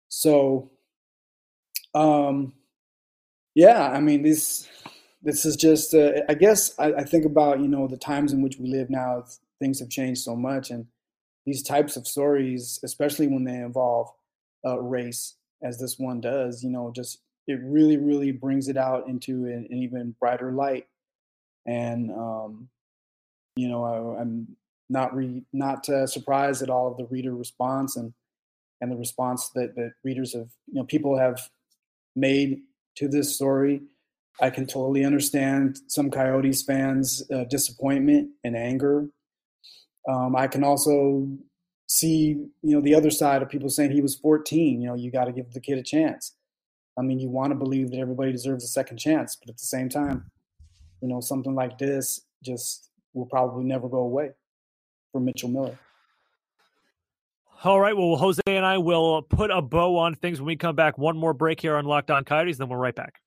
So, 0.09 0.71
um, 1.95 2.55
yeah, 3.55 3.91
I 3.91 4.01
mean, 4.01 4.23
this 4.23 4.67
this 5.23 5.45
is 5.45 5.57
just. 5.57 5.95
Uh, 5.95 6.23
I 6.29 6.35
guess 6.35 6.77
I, 6.79 6.93
I, 6.95 7.05
think 7.05 7.25
about 7.25 7.61
you 7.61 7.69
know 7.69 7.87
the 7.87 7.99
times 7.99 8.33
in 8.33 8.41
which 8.41 8.59
we 8.59 8.69
live 8.69 8.89
now. 8.89 9.25
Things 9.61 9.79
have 9.81 9.91
changed 9.91 10.23
so 10.23 10.35
much, 10.35 10.71
and 10.71 10.87
these 11.47 11.63
types 11.63 11.97
of 11.97 12.07
stories, 12.07 12.81
especially 12.83 13.27
when 13.27 13.45
they 13.45 13.57
involve 13.57 14.11
uh, 14.67 14.81
race, 14.81 15.37
as 15.63 15.79
this 15.79 15.99
one 15.99 16.21
does, 16.21 16.63
you 16.63 16.71
know, 16.71 16.93
just 16.95 17.21
it 17.47 17.61
really, 17.63 17.97
really 17.97 18.33
brings 18.33 18.69
it 18.69 18.77
out 18.77 19.09
into 19.09 19.45
an, 19.45 19.67
an 19.71 19.79
even 19.79 20.15
brighter 20.19 20.53
light. 20.53 20.87
And 21.67 22.11
um, 22.11 22.69
you 23.57 23.69
know, 23.69 23.85
I, 23.85 24.21
am 24.21 24.57
not 24.89 25.15
re, 25.15 25.43
not 25.53 25.89
uh, 25.89 26.07
surprised 26.07 26.63
at 26.63 26.71
all 26.71 26.91
of 26.91 26.97
the 26.97 27.07
reader 27.07 27.35
response 27.35 27.97
and 27.97 28.13
and 28.81 28.91
the 28.91 28.97
response 28.97 29.51
that 29.55 29.75
that 29.77 29.93
readers 30.03 30.35
have, 30.35 30.49
you 30.67 30.75
know, 30.75 30.85
people 30.85 31.19
have 31.19 31.49
made 32.17 32.61
to 32.97 33.09
this 33.09 33.35
story. 33.35 33.83
I 34.41 34.51
can 34.51 34.67
totally 34.67 35.05
understand 35.05 35.79
some 35.87 36.11
Coyotes 36.11 36.63
fans' 36.63 37.23
uh, 37.33 37.45
disappointment 37.45 38.31
and 38.43 38.57
anger. 38.57 39.09
Um, 40.09 40.37
I 40.37 40.47
can 40.47 40.65
also 40.65 41.29
see, 41.87 42.47
you 42.63 42.75
know, 42.75 42.81
the 42.81 42.95
other 42.95 43.11
side 43.11 43.43
of 43.43 43.49
people 43.49 43.69
saying 43.69 43.91
he 43.91 44.01
was 44.01 44.17
14. 44.17 44.81
You 44.81 44.89
know, 44.89 44.95
you 44.95 45.11
got 45.11 45.25
to 45.25 45.33
give 45.33 45.53
the 45.53 45.61
kid 45.61 45.79
a 45.79 45.83
chance. 45.83 46.37
I 46.99 47.03
mean, 47.03 47.19
you 47.19 47.29
want 47.29 47.51
to 47.51 47.57
believe 47.57 47.91
that 47.91 47.99
everybody 47.99 48.33
deserves 48.33 48.65
a 48.65 48.69
second 48.69 48.99
chance, 48.99 49.37
but 49.37 49.49
at 49.49 49.59
the 49.59 49.65
same 49.65 49.89
time, 49.89 50.31
you 51.01 51.09
know, 51.09 51.21
something 51.21 51.55
like 51.55 51.79
this 51.79 52.21
just 52.43 52.91
will 53.15 53.27
probably 53.27 53.65
never 53.65 53.89
go 53.89 53.99
away 53.99 54.31
for 55.13 55.21
Mitchell 55.21 55.49
Miller. 55.49 55.79
All 57.65 57.81
right. 57.81 57.97
Well, 57.97 58.17
Jose 58.17 58.43
and 58.47 58.65
I 58.65 58.79
will 58.79 59.23
put 59.23 59.51
a 59.51 59.63
bow 59.63 59.97
on 59.97 60.15
things 60.15 60.41
when 60.41 60.47
we 60.47 60.57
come 60.57 60.77
back. 60.77 60.99
One 60.99 61.17
more 61.17 61.33
break 61.33 61.61
here 61.61 61.77
on 61.77 61.87
Locked 61.87 62.11
On 62.11 62.23
Coyotes, 62.25 62.59
then 62.59 62.69
we're 62.69 62.77
right 62.77 62.95
back. 62.95 63.21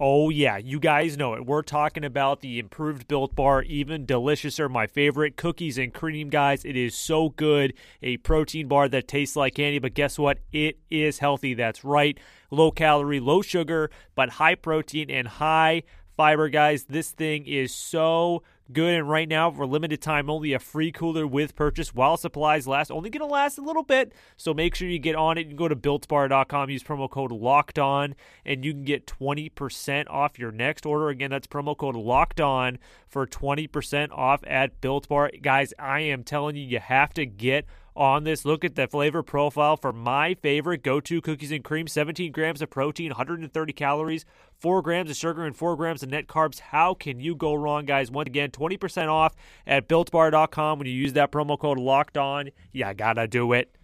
Oh, 0.00 0.28
yeah, 0.28 0.56
you 0.56 0.80
guys 0.80 1.16
know 1.16 1.34
it. 1.34 1.46
We're 1.46 1.62
talking 1.62 2.04
about 2.04 2.40
the 2.40 2.58
improved 2.58 3.06
Built 3.06 3.36
Bar, 3.36 3.62
even 3.62 4.06
deliciouser. 4.06 4.68
My 4.68 4.88
favorite 4.88 5.36
cookies 5.36 5.78
and 5.78 5.94
cream, 5.94 6.30
guys. 6.30 6.64
It 6.64 6.76
is 6.76 6.96
so 6.96 7.28
good. 7.28 7.74
A 8.02 8.16
protein 8.16 8.66
bar 8.66 8.88
that 8.88 9.06
tastes 9.06 9.36
like 9.36 9.54
candy, 9.54 9.78
but 9.78 9.94
guess 9.94 10.18
what? 10.18 10.38
It 10.50 10.78
is 10.90 11.20
healthy. 11.20 11.54
That's 11.54 11.84
right. 11.84 12.18
Low 12.50 12.72
calorie, 12.72 13.20
low 13.20 13.40
sugar, 13.40 13.88
but 14.16 14.30
high 14.30 14.56
protein 14.56 15.10
and 15.10 15.28
high 15.28 15.84
fiber, 16.16 16.48
guys. 16.48 16.86
This 16.86 17.12
thing 17.12 17.46
is 17.46 17.72
so 17.72 18.42
good. 18.72 18.94
And 18.94 19.08
right 19.08 19.28
now, 19.28 19.50
for 19.50 19.66
limited 19.66 20.00
time, 20.00 20.30
only 20.30 20.52
a 20.52 20.58
free 20.58 20.92
cooler 20.92 21.26
with 21.26 21.54
purchase 21.54 21.94
while 21.94 22.16
supplies 22.16 22.66
last. 22.66 22.90
Only 22.90 23.10
going 23.10 23.26
to 23.26 23.32
last 23.32 23.58
a 23.58 23.62
little 23.62 23.82
bit. 23.82 24.12
So 24.36 24.54
make 24.54 24.74
sure 24.74 24.88
you 24.88 24.98
get 24.98 25.14
on 25.14 25.38
it. 25.38 25.44
Can 25.44 25.56
go 25.56 25.68
to 25.68 25.76
builtbar.com, 25.76 26.70
use 26.70 26.82
promo 26.82 27.10
code 27.10 27.32
locked 27.32 27.78
on, 27.78 28.14
and 28.44 28.64
you 28.64 28.72
can 28.72 28.84
get 28.84 29.06
20% 29.06 30.06
off 30.08 30.38
your 30.38 30.52
next 30.52 30.86
order. 30.86 31.08
Again, 31.08 31.30
that's 31.30 31.46
promo 31.46 31.76
code 31.76 31.96
locked 31.96 32.40
on 32.40 32.78
for 33.06 33.26
20% 33.26 34.10
off 34.12 34.42
at 34.46 34.80
Built 34.80 35.08
Bar. 35.08 35.30
Guys, 35.42 35.72
I 35.78 36.00
am 36.00 36.24
telling 36.24 36.56
you, 36.56 36.64
you 36.64 36.80
have 36.80 37.14
to 37.14 37.26
get 37.26 37.66
on 37.96 38.24
this. 38.24 38.44
Look 38.44 38.64
at 38.64 38.74
the 38.74 38.86
flavor 38.86 39.22
profile 39.22 39.76
for 39.76 39.92
my 39.92 40.34
favorite 40.34 40.82
go 40.82 41.00
to 41.00 41.20
cookies 41.20 41.52
and 41.52 41.64
cream 41.64 41.86
17 41.86 42.32
grams 42.32 42.62
of 42.62 42.70
protein, 42.70 43.10
130 43.10 43.72
calories, 43.72 44.24
4 44.58 44.82
grams 44.82 45.10
of 45.10 45.16
sugar, 45.16 45.44
and 45.44 45.56
4 45.56 45.76
grams 45.76 46.02
of 46.02 46.10
net 46.10 46.26
carbs. 46.26 46.60
How 46.60 46.94
can 46.94 47.20
you 47.20 47.34
go 47.34 47.54
wrong, 47.54 47.84
guys? 47.84 48.10
Once 48.10 48.26
again, 48.26 48.50
20% 48.50 49.08
off 49.08 49.34
at 49.66 49.88
builtbar.com 49.88 50.78
when 50.78 50.88
you 50.88 50.94
use 50.94 51.12
that 51.14 51.32
promo 51.32 51.58
code 51.58 51.78
locked 51.78 52.16
on. 52.16 52.50
Yeah, 52.72 52.92
gotta 52.92 53.26
do 53.28 53.52
it. 53.52 53.74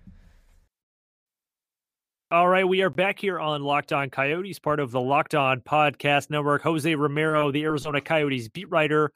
All 2.33 2.47
right, 2.47 2.67
we 2.67 2.81
are 2.83 2.91
back 2.91 3.19
here 3.19 3.41
on 3.41 3.65
Locked 3.65 3.93
On 3.93 4.09
Coyotes, 4.09 4.61
part 4.61 4.79
of 4.79 4.93
the 4.93 5.01
Locked 5.01 5.35
On 5.35 5.61
Podcast 5.61 6.31
Network. 6.31 6.63
Jose 6.63 6.95
Romero, 6.95 7.51
the 7.51 7.65
Arizona 7.65 8.01
Coyotes 8.01 8.47
beat 8.49 8.71
writer 8.71 9.11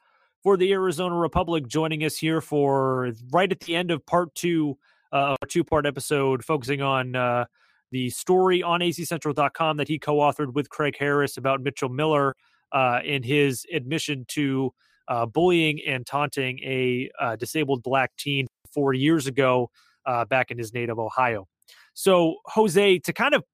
for 0.45 0.59
the 0.59 0.73
Arizona 0.73 1.17
Republic, 1.17 1.67
joining 1.67 2.05
us 2.05 2.19
here 2.19 2.43
for 2.43 3.11
right 3.33 3.51
at 3.51 3.61
the 3.61 3.75
end 3.75 3.91
of 3.91 4.05
part 4.05 4.33
two, 4.35 4.77
uh, 5.11 5.37
a 5.41 5.47
two 5.47 5.65
part 5.65 5.87
episode 5.87 6.45
focusing 6.45 6.83
on 6.83 7.17
uh, 7.17 7.47
the 7.91 8.11
story 8.11 8.63
on 8.63 8.81
azcentral.com 8.81 9.79
that 9.79 9.89
he 9.89 9.99
co 9.99 10.17
authored 10.17 10.53
with 10.53 10.69
Craig 10.69 10.97
Harris 10.99 11.39
about 11.39 11.63
Mitchell 11.63 11.89
Miller 11.89 12.35
uh, 12.73 13.01
in 13.03 13.23
his 13.23 13.65
admission 13.73 14.27
to 14.29 14.71
uh, 15.09 15.25
bullying 15.25 15.81
and 15.87 16.07
taunting 16.07 16.59
a 16.59 17.11
uh, 17.19 17.37
disabled 17.37 17.83
black 17.83 18.15
teen 18.19 18.47
four 18.71 18.93
years 18.93 19.27
ago 19.27 19.71
uh, 20.05 20.27
back 20.27 20.51
in 20.51 20.59
his 20.59 20.75
native 20.75 20.99
Ohio. 20.99 21.49
So, 21.95 22.37
Jose, 22.47 22.99
to 22.99 23.13
kind 23.15 23.33
of 23.33 23.45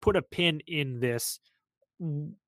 put 0.00 0.16
a 0.16 0.22
pin 0.22 0.60
in 0.66 0.98
this, 0.98 1.38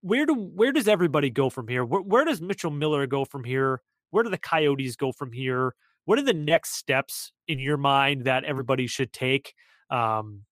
where 0.01 0.27
do 0.27 0.35
where 0.35 0.73
does 0.73 0.89
everybody 0.89 1.31
go 1.31 1.49
from 1.49 1.69
here? 1.69 1.85
Where, 1.85 2.01
where 2.01 2.25
does 2.25 2.41
Mitchell 2.41 2.71
Miller 2.71 3.07
go 3.07 3.25
from 3.25 3.45
here? 3.45 3.81
Where 4.11 4.25
do 4.25 4.31
the 4.31 4.39
Coyotes 4.39 4.97
go 4.97 5.13
from 5.13 5.33
here? 5.33 5.75
What 6.07 6.19
are 6.19 6.23
the 6.23 6.35
next 6.35 6.75
steps 6.75 7.33
in 7.47 7.59
your 7.59 7.77
mind 7.77 8.25
that 8.25 8.45
everybody 8.45 8.87
should 8.87 9.13
take? 9.13 9.55
Um, 9.91 10.43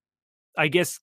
I 0.57 0.69
guess 0.69 1.01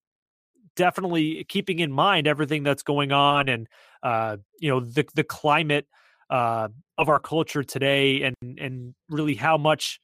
definitely 0.76 1.44
keeping 1.50 1.80
in 1.80 1.92
mind 1.92 2.26
everything 2.26 2.64
that's 2.64 2.84
going 2.84 3.12
on 3.12 3.50
and 3.50 3.68
uh, 4.02 4.38
you 4.60 4.70
know 4.70 4.80
the 4.80 5.06
the 5.16 5.24
climate 5.24 5.86
uh, 6.30 6.70
of 6.98 7.10
our 7.10 7.20
culture 7.20 7.64
today 7.64 8.22
and 8.24 8.36
and 8.60 8.96
really 9.10 9.36
how 9.36 9.58
much 9.58 10.00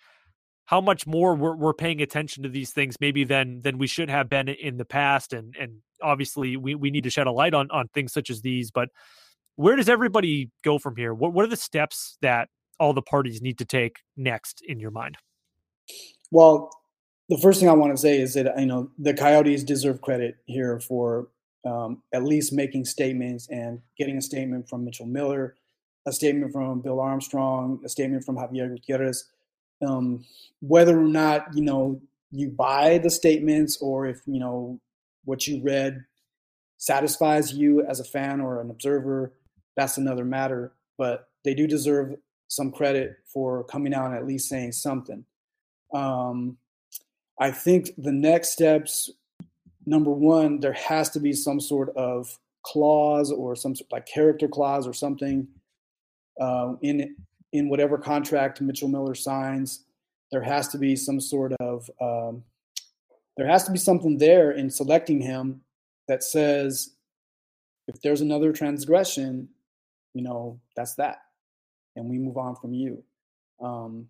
how 0.66 0.82
much 0.82 1.06
more 1.06 1.36
we're, 1.36 1.56
we're 1.56 1.74
paying 1.74 2.02
attention 2.02 2.44
to 2.44 2.50
these 2.50 2.72
things 2.72 2.96
maybe 3.00 3.24
than 3.24 3.62
than 3.62 3.78
we 3.78 3.88
should 3.88 4.10
have 4.10 4.30
been 4.30 4.50
in 4.50 4.78
the 4.78 4.86
past. 4.86 5.34
And 5.34 5.56
and 5.60 5.78
obviously 6.02 6.58
we, 6.58 6.76
we 6.76 6.92
need 6.92 7.04
to 7.04 7.10
shed 7.10 7.28
a 7.28 7.32
light 7.32 7.54
on 7.54 7.70
on 7.72 7.88
things 7.90 8.14
such 8.14 8.30
as 8.30 8.42
these 8.42 8.72
but 8.72 8.90
where 9.58 9.78
does 9.78 9.88
everybody 9.88 10.52
go 10.66 10.78
from 10.78 10.98
here? 10.98 11.14
What, 11.14 11.32
what 11.32 11.46
are 11.46 11.50
the 11.50 11.56
steps 11.56 12.18
that 12.22 12.50
all 12.78 12.92
the 12.92 13.02
parties 13.02 13.42
need 13.42 13.58
to 13.60 13.66
take 13.66 14.00
next 14.18 14.62
in 14.68 14.80
your 14.80 14.92
mind? 14.92 15.18
Well 16.32 16.70
the 17.30 17.38
first 17.40 17.60
thing 17.60 17.70
i 17.70 17.74
want 17.74 17.92
to 17.92 17.98
say 17.98 18.20
is 18.22 18.36
that 18.36 18.54
you 18.60 18.68
know 18.68 18.92
the 19.00 19.12
coyotes 19.12 19.64
deserve 19.64 20.00
credit 20.00 20.36
here 20.46 20.80
for 20.80 21.30
um, 21.66 22.04
at 22.14 22.24
least 22.24 22.54
making 22.54 22.86
statements 22.86 23.50
and 23.50 23.80
getting 23.98 24.18
a 24.18 24.22
statement 24.22 24.70
from 24.70 24.86
mitchell 24.86 25.08
miller 25.08 25.56
a 26.06 26.12
statement 26.12 26.52
from 26.52 26.82
Bill 26.82 27.00
Armstrong, 27.00 27.80
a 27.84 27.90
statement 27.90 28.24
from 28.24 28.36
Javier 28.36 28.70
Gutierrez. 28.70 29.32
Um, 29.86 30.24
whether 30.62 31.00
or 31.00 31.08
not 31.08 31.48
you 31.54 31.64
know 31.64 32.02
you 32.32 32.50
buy 32.50 32.98
the 32.98 33.10
statements 33.10 33.78
or 33.82 34.06
if 34.06 34.22
you 34.26 34.40
know 34.40 34.80
what 35.26 35.48
you 35.48 35.62
read 35.64 36.06
satisfies 36.78 37.54
you 37.54 37.86
as 37.86 38.00
a 38.00 38.04
fan 38.04 38.42
or 38.42 38.62
an 38.62 38.70
observer, 38.70 39.34
that's 39.76 39.98
another 39.98 40.26
matter. 40.26 40.74
But 40.98 41.30
they 41.44 41.54
do 41.54 41.68
deserve 41.68 42.16
some 42.48 42.72
credit 42.72 43.18
for 43.26 43.64
coming 43.64 43.94
out 43.94 44.08
and 44.08 44.16
at 44.16 44.28
least 44.28 44.50
saying 44.50 44.74
something. 44.74 45.26
Um, 45.94 46.58
I 47.40 47.52
think 47.52 47.90
the 47.98 48.12
next 48.12 48.52
steps, 48.52 49.10
number 49.86 50.12
one, 50.12 50.60
there 50.60 50.74
has 50.74 51.10
to 51.12 51.20
be 51.20 51.34
some 51.34 51.60
sort 51.60 51.96
of 51.96 52.38
clause 52.64 53.32
or 53.32 53.56
some 53.56 53.76
sort 53.76 53.92
like 53.92 54.06
character 54.06 54.48
clause 54.48 54.88
or 54.88 54.94
something 54.94 55.48
uh, 56.40 56.74
in 56.82 57.16
in 57.58 57.70
whatever 57.70 57.98
contract 57.98 58.62
Mitchell 58.62 58.88
Miller 58.88 59.16
signs. 59.16 59.86
There 60.32 60.42
has 60.42 60.68
to 60.70 60.78
be 60.78 60.96
some 60.96 61.20
sort 61.20 61.54
of 61.60 61.90
um, 62.02 62.44
there 63.38 63.48
has 63.48 63.64
to 63.66 63.72
be 63.72 63.78
something 63.78 64.18
there 64.18 64.52
in 64.52 64.70
selecting 64.70 65.22
him 65.22 65.62
that 66.08 66.24
says 66.24 66.96
if 67.88 68.02
there's 68.02 68.22
another 68.22 68.52
transgression, 68.52 69.48
you 70.14 70.24
know 70.24 70.60
that's 70.76 70.96
that, 70.96 71.20
and 71.96 72.10
we 72.10 72.18
move 72.18 72.38
on 72.38 72.56
from 72.56 72.74
you. 72.74 73.04
Um, 73.62 74.08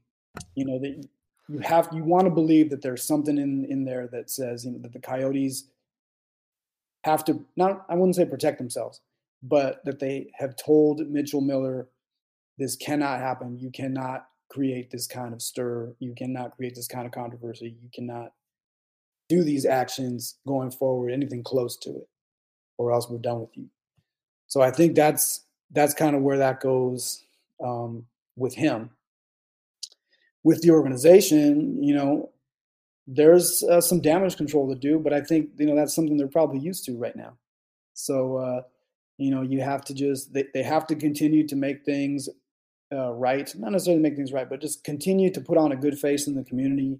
you 0.55 0.65
know 0.65 0.79
that 0.79 1.07
you 1.49 1.59
have 1.59 1.89
you 1.91 2.03
want 2.03 2.25
to 2.25 2.31
believe 2.31 2.69
that 2.69 2.81
there's 2.81 3.03
something 3.03 3.37
in 3.37 3.65
in 3.65 3.83
there 3.83 4.07
that 4.07 4.29
says 4.29 4.65
you 4.65 4.71
know 4.71 4.79
that 4.79 4.93
the 4.93 4.99
Coyotes 4.99 5.65
have 7.03 7.25
to 7.25 7.43
not 7.55 7.85
I 7.89 7.95
wouldn't 7.95 8.15
say 8.15 8.25
protect 8.25 8.57
themselves, 8.57 9.01
but 9.43 9.83
that 9.85 9.99
they 9.99 10.31
have 10.35 10.55
told 10.55 11.07
Mitchell 11.09 11.41
Miller 11.41 11.87
this 12.57 12.75
cannot 12.75 13.19
happen. 13.19 13.57
You 13.59 13.71
cannot 13.71 14.27
create 14.49 14.89
this 14.91 15.07
kind 15.07 15.33
of 15.33 15.41
stir. 15.41 15.93
You 15.99 16.13
cannot 16.15 16.55
create 16.55 16.75
this 16.75 16.87
kind 16.87 17.05
of 17.05 17.11
controversy. 17.11 17.75
You 17.81 17.89
cannot 17.93 18.31
do 19.27 19.43
these 19.43 19.65
actions 19.65 20.35
going 20.47 20.71
forward, 20.71 21.11
anything 21.11 21.43
close 21.43 21.77
to 21.77 21.89
it, 21.89 22.07
or 22.77 22.91
else 22.91 23.09
we're 23.09 23.17
done 23.17 23.41
with 23.41 23.55
you. 23.55 23.67
So 24.47 24.61
I 24.61 24.71
think 24.71 24.95
that's 24.95 25.45
that's 25.71 25.93
kind 25.93 26.15
of 26.15 26.21
where 26.21 26.37
that 26.37 26.61
goes 26.61 27.25
um, 27.63 28.05
with 28.35 28.53
him. 28.53 28.91
With 30.43 30.61
the 30.61 30.69
organization, 30.69 31.83
you 31.83 31.95
know, 31.95 32.29
there's 33.07 33.63
uh, 33.63 33.81
some 33.81 33.99
damage 33.99 34.37
control 34.37 34.69
to 34.69 34.75
do, 34.75 34.99
but 34.99 35.11
I 35.11 35.21
think 35.21 35.49
you 35.57 35.65
know 35.65 35.75
that's 35.75 35.95
something 35.95 36.17
they're 36.17 36.27
probably 36.27 36.59
used 36.59 36.85
to 36.85 36.97
right 36.97 37.15
now. 37.15 37.37
So 37.93 38.37
uh, 38.37 38.61
you 39.17 39.31
know, 39.31 39.41
you 39.41 39.61
have 39.61 39.83
to 39.85 39.93
just 39.93 40.33
they, 40.33 40.45
they 40.53 40.63
have 40.63 40.85
to 40.87 40.95
continue 40.95 41.47
to 41.47 41.55
make 41.55 41.83
things 41.83 42.29
uh, 42.93 43.11
right, 43.11 43.53
not 43.55 43.71
necessarily 43.71 44.01
make 44.01 44.15
things 44.15 44.33
right, 44.33 44.49
but 44.49 44.61
just 44.61 44.83
continue 44.83 45.31
to 45.31 45.41
put 45.41 45.57
on 45.57 45.71
a 45.71 45.75
good 45.75 45.97
face 45.97 46.27
in 46.27 46.35
the 46.35 46.43
community, 46.43 46.99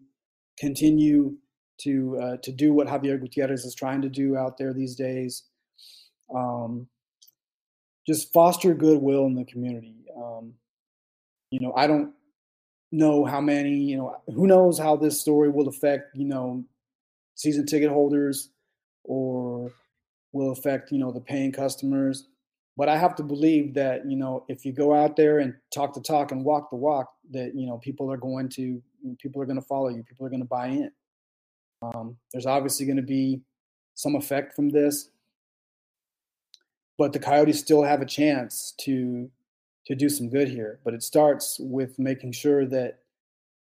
continue 0.57 1.37
to 1.77 2.19
uh, 2.21 2.37
to 2.37 2.51
do 2.51 2.73
what 2.73 2.87
Javier 2.87 3.19
Gutierrez 3.19 3.65
is 3.65 3.75
trying 3.75 4.01
to 4.01 4.09
do 4.09 4.37
out 4.37 4.57
there 4.57 4.73
these 4.73 4.95
days. 4.95 5.43
Um, 6.33 6.87
just 8.07 8.31
foster 8.33 8.73
goodwill 8.73 9.25
in 9.25 9.35
the 9.35 9.45
community. 9.45 10.05
Um, 10.15 10.53
you 11.51 11.59
know, 11.59 11.73
I 11.75 11.87
don't 11.87 12.13
know 12.91 13.25
how 13.25 13.41
many. 13.41 13.75
You 13.75 13.97
know, 13.97 14.17
who 14.33 14.47
knows 14.47 14.79
how 14.79 14.95
this 14.95 15.19
story 15.19 15.49
will 15.49 15.67
affect 15.67 16.15
you 16.15 16.25
know 16.25 16.63
season 17.35 17.65
ticket 17.65 17.89
holders 17.89 18.49
or 19.03 19.71
will 20.31 20.51
affect 20.51 20.91
you 20.91 20.99
know 20.99 21.11
the 21.11 21.21
paying 21.21 21.51
customers. 21.51 22.27
But 22.77 22.89
I 22.89 22.97
have 22.97 23.15
to 23.15 23.23
believe 23.23 23.73
that 23.75 24.09
you 24.09 24.17
know 24.17 24.45
if 24.49 24.65
you 24.65 24.73
go 24.73 24.93
out 24.93 25.15
there 25.15 25.39
and 25.39 25.53
talk 25.73 25.93
the 25.93 26.01
talk 26.01 26.31
and 26.31 26.43
walk 26.43 26.69
the 26.69 26.75
walk, 26.75 27.13
that 27.31 27.55
you 27.55 27.67
know 27.67 27.77
people 27.77 28.11
are 28.11 28.17
going 28.17 28.49
to 28.49 28.81
people 29.19 29.41
are 29.41 29.45
going 29.45 29.59
to 29.59 29.65
follow 29.65 29.89
you. 29.89 30.03
People 30.03 30.25
are 30.25 30.29
going 30.29 30.41
to 30.41 30.47
buy 30.47 30.67
in. 30.67 30.91
Um, 31.81 32.17
there's 32.31 32.45
obviously 32.45 32.85
going 32.85 32.97
to 32.97 33.03
be 33.03 33.41
some 33.93 34.15
effect 34.15 34.55
from 34.55 34.69
this, 34.69 35.09
but 36.97 37.13
the 37.13 37.19
Coyotes 37.19 37.59
still 37.59 37.83
have 37.83 38.01
a 38.01 38.05
chance 38.05 38.73
to 38.81 39.29
to 39.85 39.95
do 39.95 40.09
some 40.09 40.29
good 40.29 40.49
here. 40.49 40.79
But 40.83 40.93
it 40.93 41.03
starts 41.03 41.57
with 41.59 41.97
making 41.99 42.33
sure 42.33 42.65
that 42.65 42.99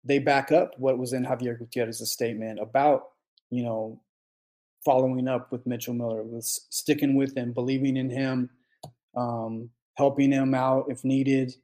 they 0.03 0.19
back 0.19 0.51
up 0.51 0.77
what 0.77 0.97
was 0.97 1.13
in 1.13 1.25
Javier 1.25 1.57
Gutierrez's 1.57 2.11
statement 2.11 2.59
about 2.59 3.09
you 3.49 3.63
know 3.63 3.99
following 4.85 5.27
up 5.27 5.51
with 5.51 5.65
Mitchell 5.65 5.95
Miller, 5.95 6.21
with 6.23 6.45
sticking 6.45 7.15
with 7.15 7.35
him, 7.35 7.51
believing 7.51 7.97
in 7.97 8.09
him, 8.09 8.51
um, 9.15 9.69
helping 9.95 10.31
him 10.31 10.53
out 10.53 10.85
if 10.89 11.03
needed, 11.03 11.55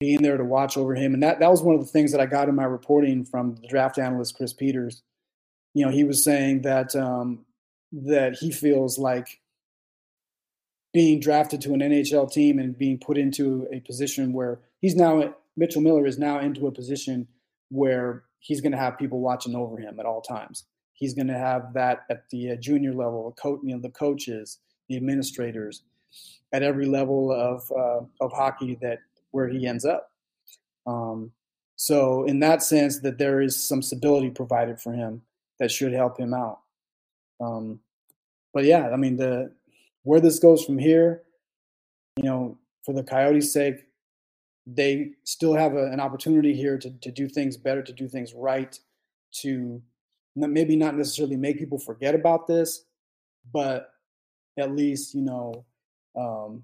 being 0.00 0.22
there 0.22 0.36
to 0.36 0.44
watch 0.44 0.76
over 0.76 0.94
him. 0.94 1.14
And 1.14 1.22
that, 1.22 1.40
that 1.40 1.50
was 1.50 1.62
one 1.62 1.74
of 1.74 1.80
the 1.80 1.86
things 1.86 2.12
that 2.12 2.20
I 2.20 2.26
got 2.26 2.48
in 2.48 2.54
my 2.54 2.64
reporting 2.64 3.24
from 3.24 3.56
the 3.56 3.66
draft 3.68 3.98
analyst, 3.98 4.36
Chris 4.36 4.52
Peters. 4.52 5.02
You 5.74 5.84
know, 5.84 5.92
he 5.92 6.04
was 6.04 6.22
saying 6.22 6.62
that, 6.62 6.94
um, 6.94 7.44
that 7.92 8.34
he 8.34 8.52
feels 8.52 8.98
like 8.98 9.40
being 10.92 11.20
drafted 11.20 11.60
to 11.62 11.74
an 11.74 11.80
NHL 11.80 12.30
team 12.30 12.58
and 12.58 12.76
being 12.76 12.98
put 12.98 13.18
into 13.18 13.66
a 13.72 13.80
position 13.80 14.32
where 14.32 14.60
he's 14.80 14.94
now, 14.94 15.34
Mitchell 15.56 15.82
Miller 15.82 16.06
is 16.06 16.18
now 16.18 16.38
into 16.38 16.66
a 16.66 16.72
position 16.72 17.26
where 17.70 18.24
he's 18.38 18.60
going 18.60 18.72
to 18.72 18.78
have 18.78 18.98
people 18.98 19.20
watching 19.20 19.54
over 19.54 19.78
him 19.78 19.98
at 20.00 20.06
all 20.06 20.22
times. 20.22 20.64
He's 20.94 21.14
going 21.14 21.28
to 21.28 21.38
have 21.38 21.74
that 21.74 22.04
at 22.10 22.28
the 22.30 22.52
uh, 22.52 22.56
junior 22.56 22.92
level, 22.92 23.34
you 23.62 23.74
know, 23.74 23.80
the 23.80 23.90
coaches, 23.90 24.58
the 24.88 24.96
administrators, 24.96 25.82
at 26.52 26.62
every 26.62 26.86
level 26.86 27.32
of 27.32 27.70
uh, 27.72 28.04
of 28.24 28.32
hockey 28.32 28.78
that 28.82 28.98
where 29.30 29.48
he 29.48 29.66
ends 29.66 29.84
up. 29.84 30.10
Um, 30.86 31.32
so 31.76 32.24
in 32.24 32.40
that 32.40 32.62
sense, 32.62 33.00
that 33.00 33.18
there 33.18 33.40
is 33.40 33.62
some 33.62 33.82
stability 33.82 34.30
provided 34.30 34.80
for 34.80 34.92
him 34.92 35.22
that 35.58 35.70
should 35.70 35.92
help 35.92 36.18
him 36.18 36.34
out. 36.34 36.60
Um, 37.40 37.80
but 38.52 38.64
yeah, 38.64 38.90
I 38.90 38.96
mean 38.96 39.16
the 39.16 39.52
where 40.02 40.20
this 40.20 40.38
goes 40.38 40.64
from 40.64 40.78
here, 40.78 41.22
you 42.16 42.24
know, 42.24 42.58
for 42.84 42.94
the 42.94 43.02
Coyotes' 43.02 43.52
sake, 43.52 43.86
they 44.66 45.12
still 45.24 45.54
have 45.54 45.74
a, 45.74 45.90
an 45.92 46.00
opportunity 46.00 46.54
here 46.54 46.78
to 46.78 46.90
to 46.90 47.10
do 47.10 47.28
things 47.28 47.56
better, 47.56 47.82
to 47.82 47.92
do 47.92 48.08
things 48.08 48.32
right, 48.34 48.78
to 49.42 49.82
maybe 50.34 50.76
not 50.76 50.96
necessarily 50.96 51.36
make 51.36 51.58
people 51.58 51.78
forget 51.78 52.14
about 52.14 52.46
this, 52.46 52.84
but 53.52 53.90
at 54.58 54.74
least 54.74 55.14
you 55.14 55.22
know 55.22 55.64
um, 56.16 56.62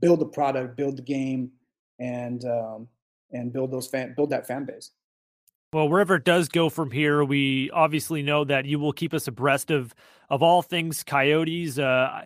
build 0.00 0.20
the 0.20 0.26
product, 0.26 0.76
build 0.76 0.96
the 0.98 1.02
game, 1.02 1.50
and 1.98 2.44
um, 2.44 2.88
and 3.30 3.52
build 3.52 3.70
those 3.70 3.86
fan 3.86 4.14
build 4.16 4.30
that 4.30 4.46
fan 4.46 4.64
base. 4.64 4.90
Well, 5.72 5.88
wherever 5.88 6.16
it 6.16 6.24
does 6.24 6.48
go 6.48 6.68
from 6.68 6.90
here, 6.90 7.24
we 7.24 7.70
obviously 7.70 8.22
know 8.22 8.44
that 8.44 8.66
you 8.66 8.78
will 8.78 8.92
keep 8.92 9.14
us 9.14 9.26
abreast 9.26 9.70
of 9.70 9.94
of 10.28 10.42
all 10.42 10.60
things 10.60 11.02
Coyotes. 11.02 11.78
Uh, 11.78 12.24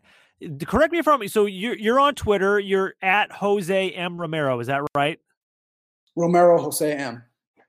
correct 0.65 0.93
me 0.93 0.99
if 0.99 1.07
I'm 1.07 1.21
wrong. 1.21 1.29
So 1.29 1.47
you're 1.47 1.77
you're 1.77 2.01
on 2.01 2.15
Twitter. 2.15 2.59
You're 2.59 2.95
at 3.03 3.31
Jose 3.31 3.91
M 3.91 4.21
Romero. 4.21 4.59
Is 4.59 4.67
that 4.67 4.83
right? 4.97 5.21
Romero 6.17 6.61
Jose 6.61 6.93
M. 6.93 7.23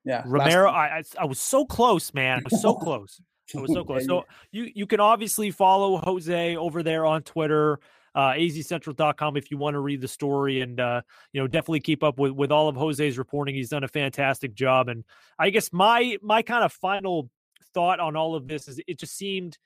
Yeah, 0.04 0.24
Romero. 0.26 0.72
I, 0.72 1.00
I, 1.00 1.04
I 1.20 1.26
was 1.26 1.40
so 1.40 1.66
close, 1.66 2.14
man. 2.14 2.40
I 2.40 2.42
was 2.50 2.62
so 2.62 2.74
close. 2.74 3.22
I 3.56 3.60
was 3.60 3.74
so 3.74 3.84
close. 3.86 4.06
So 4.06 4.26
you 4.52 4.72
you 4.74 4.88
can 4.88 5.00
obviously 5.00 5.52
follow 5.52 5.98
Jose 5.98 6.56
over 6.56 6.82
there 6.82 7.06
on 7.06 7.22
Twitter 7.22 7.80
uh, 8.18 8.34
azcentral.com 8.34 9.38
if 9.38 9.52
you 9.52 9.58
want 9.60 9.76
to 9.76 9.80
read 9.80 10.02
the 10.02 10.08
story 10.08 10.62
and 10.62 10.80
uh, 10.80 11.02
you 11.34 11.40
know 11.40 11.46
definitely 11.46 11.80
keep 11.80 12.04
up 12.04 12.18
with 12.18 12.32
with 12.32 12.52
all 12.52 12.68
of 12.68 12.76
Jose's 12.76 13.16
reporting. 13.16 13.54
He's 13.54 13.70
done 13.70 13.84
a 13.84 13.88
fantastic 13.88 14.56
job, 14.56 14.90
and 14.90 15.04
I 15.38 15.52
guess 15.52 15.72
my 15.72 16.18
my 16.24 16.42
kind 16.42 16.64
of 16.64 16.74
final 16.74 17.30
thought 17.76 18.00
on 18.00 18.16
all 18.16 18.34
of 18.34 18.48
this 18.48 18.68
is 18.68 18.82
it 18.88 18.98
just 18.98 19.16
seemed 19.16 19.60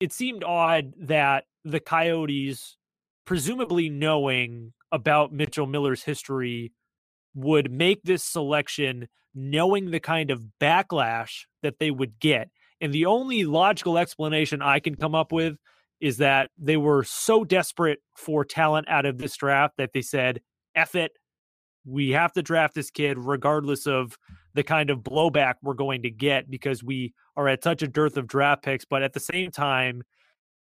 it 0.00 0.12
seemed 0.12 0.42
odd 0.42 0.94
that 0.98 1.44
the 1.64 1.78
Coyotes, 1.78 2.76
presumably 3.24 3.88
knowing 3.88 4.72
about 4.90 5.32
Mitchell 5.32 5.66
Miller's 5.66 6.02
history, 6.02 6.72
would 7.36 7.70
make 7.70 8.02
this 8.02 8.24
selection 8.24 9.06
knowing 9.32 9.92
the 9.92 10.00
kind 10.00 10.32
of 10.32 10.42
backlash 10.60 11.44
that 11.62 11.78
they 11.78 11.92
would 11.92 12.18
get. 12.18 12.50
And 12.80 12.92
the 12.92 13.06
only 13.06 13.44
logical 13.44 13.96
explanation 13.96 14.60
I 14.60 14.80
can 14.80 14.96
come 14.96 15.14
up 15.14 15.30
with 15.30 15.56
is 16.00 16.18
that 16.18 16.50
they 16.58 16.76
were 16.76 17.04
so 17.04 17.44
desperate 17.44 18.00
for 18.16 18.44
talent 18.44 18.88
out 18.88 19.06
of 19.06 19.18
this 19.18 19.36
draft 19.36 19.74
that 19.78 19.92
they 19.92 20.02
said, 20.02 20.40
F 20.74 20.94
it. 20.94 21.12
We 21.84 22.10
have 22.10 22.32
to 22.34 22.42
draft 22.42 22.74
this 22.74 22.90
kid 22.90 23.18
regardless 23.18 23.86
of 23.86 24.16
the 24.54 24.62
kind 24.62 24.90
of 24.90 24.98
blowback 24.98 25.54
we're 25.62 25.74
going 25.74 26.02
to 26.02 26.10
get 26.10 26.50
because 26.50 26.84
we 26.84 27.14
are 27.36 27.48
at 27.48 27.64
such 27.64 27.82
a 27.82 27.88
dearth 27.88 28.16
of 28.16 28.26
draft 28.26 28.62
picks. 28.62 28.84
But 28.84 29.02
at 29.02 29.12
the 29.12 29.20
same 29.20 29.50
time, 29.50 30.02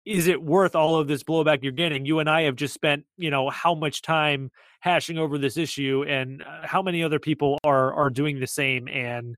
is 0.06 0.28
it 0.28 0.44
worth 0.44 0.76
all 0.76 0.98
of 0.98 1.08
this 1.08 1.24
blowback 1.24 1.64
you're 1.64 1.72
getting? 1.72 2.06
You 2.06 2.20
and 2.20 2.30
I 2.30 2.42
have 2.42 2.56
just 2.56 2.74
spent, 2.74 3.06
you 3.18 3.30
know, 3.30 3.50
how 3.50 3.74
much 3.74 4.02
time 4.02 4.52
hashing 4.82 5.18
over 5.18 5.38
this 5.38 5.56
issue 5.56 6.04
and 6.08 6.44
uh, 6.44 6.68
how 6.68 6.82
many 6.82 7.04
other 7.04 7.20
people 7.20 7.58
are 7.64 7.94
are 7.94 8.10
doing 8.10 8.40
the 8.40 8.48
same 8.48 8.88
and 8.90 9.36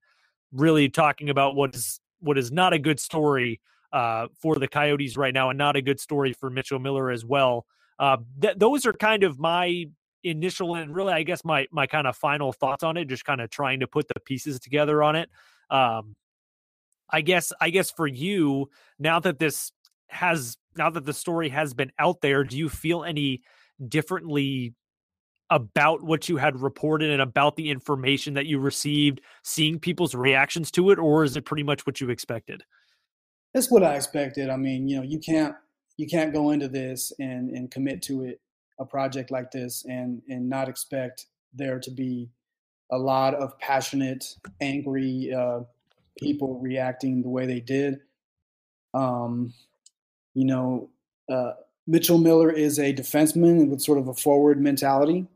really 0.51 0.89
talking 0.89 1.29
about 1.29 1.55
what 1.55 1.75
is 1.75 1.99
what 2.19 2.38
is 2.38 2.51
not 2.51 2.73
a 2.73 2.79
good 2.79 2.99
story 2.99 3.60
uh, 3.95 4.27
for 4.41 4.58
the 4.58 4.67
Coyotes 4.67 5.15
right 5.15 5.34
now, 5.34 5.49
and 5.49 5.58
not 5.58 5.77
a 5.77 5.81
good 5.81 6.01
story 6.01 6.34
for 6.34 6.49
Mitchell 6.49 6.79
Miller 6.79 7.10
as 7.10 7.23
well. 7.23 7.65
Uh, 7.97 8.17
th- 8.41 8.58
those 8.58 8.86
are 8.86 8.91
kind 8.91 9.23
of 9.23 9.39
my 9.39 9.86
initial 10.21 10.75
and 10.75 10.93
really, 10.93 11.13
I 11.13 11.23
guess 11.23 11.45
my 11.45 11.65
my 11.71 11.88
kind 11.88 12.05
of 12.05 12.17
final 12.17 12.51
thoughts 12.51 12.84
on 12.84 12.97
it, 12.97 13.05
just 13.05 13.23
kind 13.23 13.39
of 13.39 13.49
trying 13.49 13.79
to 13.79 13.88
put 13.88 14.10
the 14.10 14.19
pieces 14.19 14.60
together 14.60 15.01
on 15.01 15.15
it. 15.15 15.29
Um, 15.69 16.13
I 17.10 17.21
guess 17.21 17.53
I 17.62 17.69
guess 17.69 17.89
for 17.89 18.05
you 18.05 18.69
now 18.99 19.21
that 19.21 19.39
this 19.39 19.71
has 20.10 20.58
now 20.75 20.89
that 20.89 21.05
the 21.05 21.13
story 21.13 21.47
has 21.47 21.73
been 21.73 21.93
out 21.97 22.19
there, 22.19 22.43
do 22.43 22.58
you 22.58 22.67
feel 22.67 23.05
any 23.05 23.43
differently 23.88 24.73
about 25.49 26.03
what 26.03 26.27
you 26.27 26.36
had 26.36 26.60
reported 26.60 27.12
and 27.12 27.21
about 27.21 27.55
the 27.55 27.69
information 27.69 28.34
that 28.34 28.45
you 28.45 28.60
received, 28.60 29.21
seeing 29.43 29.79
people's 29.79 30.15
reactions 30.15 30.69
to 30.71 30.89
it, 30.89 30.99
or 30.99 31.23
is 31.23 31.38
it 31.38 31.45
pretty 31.45 31.63
much 31.63 31.86
what 31.86 32.01
you 32.01 32.10
expected? 32.10 32.62
That's 33.56 33.72
what 33.72 33.84
I 33.84 33.96
expected. 33.96 34.50
I 34.50 34.58
mean, 34.58 34.89
you 34.89 34.98
know, 34.98 35.04
you 35.04 35.18
can't 35.18 35.56
you 35.96 36.08
can't 36.08 36.34
go 36.34 36.52
into 36.52 36.68
this 36.68 37.13
and 37.20 37.50
and 37.52 37.72
commit 37.72 38.02
to 38.04 38.26
it 38.26 38.41
a 38.80 38.86
project 38.86 39.32
like 39.32 39.50
this 39.50 39.86
and 39.86 40.22
and 40.28 40.50
not 40.50 40.68
expect 40.68 41.28
there 41.54 41.80
to 41.80 41.89
be 41.89 42.30
a 42.91 42.98
lot 42.98 43.34
of 43.34 43.58
passionate, 43.60 44.36
angry 44.60 45.34
uh, 45.34 45.62
people 46.20 46.60
reacting 46.60 47.22
the 47.22 47.30
way 47.30 47.46
they 47.46 47.62
did. 47.62 48.02
Um, 48.94 49.54
you 50.34 50.44
know, 50.44 50.89
uh, 51.32 51.54
Mitchell 51.88 52.18
Miller 52.18 52.52
is 52.52 52.78
a 52.78 52.94
defenseman 52.94 53.70
with 53.70 53.82
sort 53.82 54.00
of 54.00 54.10
a 54.10 54.13
forward 54.13 54.60
mentality. 54.60 55.28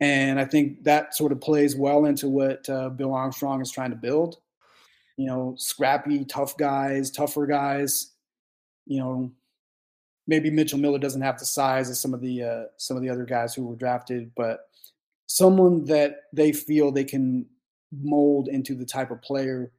And 0.00 0.40
I 0.40 0.46
think 0.46 0.82
that 0.82 1.14
sort 1.14 1.30
of 1.30 1.40
plays 1.40 1.76
well 1.76 2.06
into 2.06 2.28
what 2.28 2.68
uh, 2.68 2.88
Bill 2.88 3.14
Armstrong 3.14 3.60
is 3.62 3.70
trying 3.70 3.90
to 3.90 3.96
build. 3.96 4.38
You 5.16 5.26
know, 5.26 5.54
scrappy, 5.58 6.24
tough 6.24 6.56
guys, 6.56 7.10
tougher 7.10 7.46
guys. 7.46 8.12
You 8.86 9.00
know, 9.00 9.32
maybe 10.26 10.50
Mitchell 10.50 10.78
Miller 10.78 10.98
doesn't 10.98 11.22
have 11.22 11.38
the 11.38 11.44
size 11.44 11.90
of 11.90 11.96
some 11.96 12.14
of 12.14 12.20
the 12.20 12.42
uh, 12.42 12.62
some 12.76 12.96
of 12.96 13.02
the 13.02 13.10
other 13.10 13.24
guys 13.24 13.54
who 13.54 13.66
were 13.66 13.76
drafted, 13.76 14.32
but 14.34 14.68
someone 15.26 15.84
that 15.84 16.22
they 16.32 16.52
feel 16.52 16.90
they 16.90 17.04
can 17.04 17.46
mold 17.92 18.48
into 18.48 18.74
the 18.74 18.86
type 18.86 19.10
of 19.10 19.22
player 19.22 19.70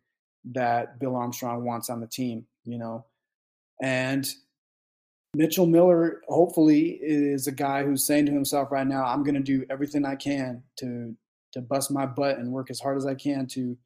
that 0.46 1.00
Bill 1.00 1.15
Armstrong 1.15 1.63
wants 1.63 1.89
on 1.89 2.00
the 2.00 2.08
team. 2.08 2.46
You 2.65 2.78
know, 2.78 3.06
and 3.82 4.28
Mitchell 5.36 5.65
Miller, 5.65 6.22
hopefully, 6.28 7.00
is 7.02 7.48
a 7.48 7.52
guy 7.52 7.84
who's 7.84 8.04
saying 8.04 8.28
to 8.28 8.32
himself 8.32 8.72
right 8.72 8.88
now, 8.88 9.04
"I'm 9.06 9.24
going 9.24 9.36
to 9.36 9.41
do 9.41 9.65
everything 9.69 10.06
I 10.06 10.15
can 10.15 10.63
to 10.78 11.15
to 11.54 11.62
bust 11.62 11.91
my 11.91 12.06
butt 12.06 12.38
and 12.38 12.52
work 12.52 12.69
as 12.69 12.80
hard 12.80 12.98
as 12.98 13.06
I 13.06 13.15
can 13.15 13.46
to 13.48 13.78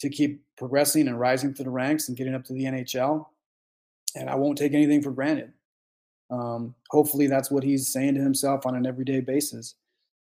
to 0.00 0.08
keep 0.08 0.42
progressing 0.56 1.08
and 1.08 1.18
rising 1.18 1.54
through 1.54 1.66
the 1.66 1.70
ranks 1.70 2.08
and 2.08 2.16
getting 2.16 2.34
up 2.34 2.44
to 2.44 2.52
the 2.52 2.64
NHL. 2.64 3.26
And 4.16 4.28
I 4.28 4.34
won't 4.34 4.58
take 4.58 4.74
anything 4.74 5.02
for 5.02 5.10
granted. 5.10 5.52
Um, 6.30 6.74
hopefully, 6.90 7.26
that's 7.26 7.50
what 7.50 7.64
he's 7.64 7.88
saying 7.88 8.14
to 8.14 8.20
himself 8.20 8.66
on 8.66 8.76
an 8.76 8.86
everyday 8.86 9.20
basis. 9.20 9.74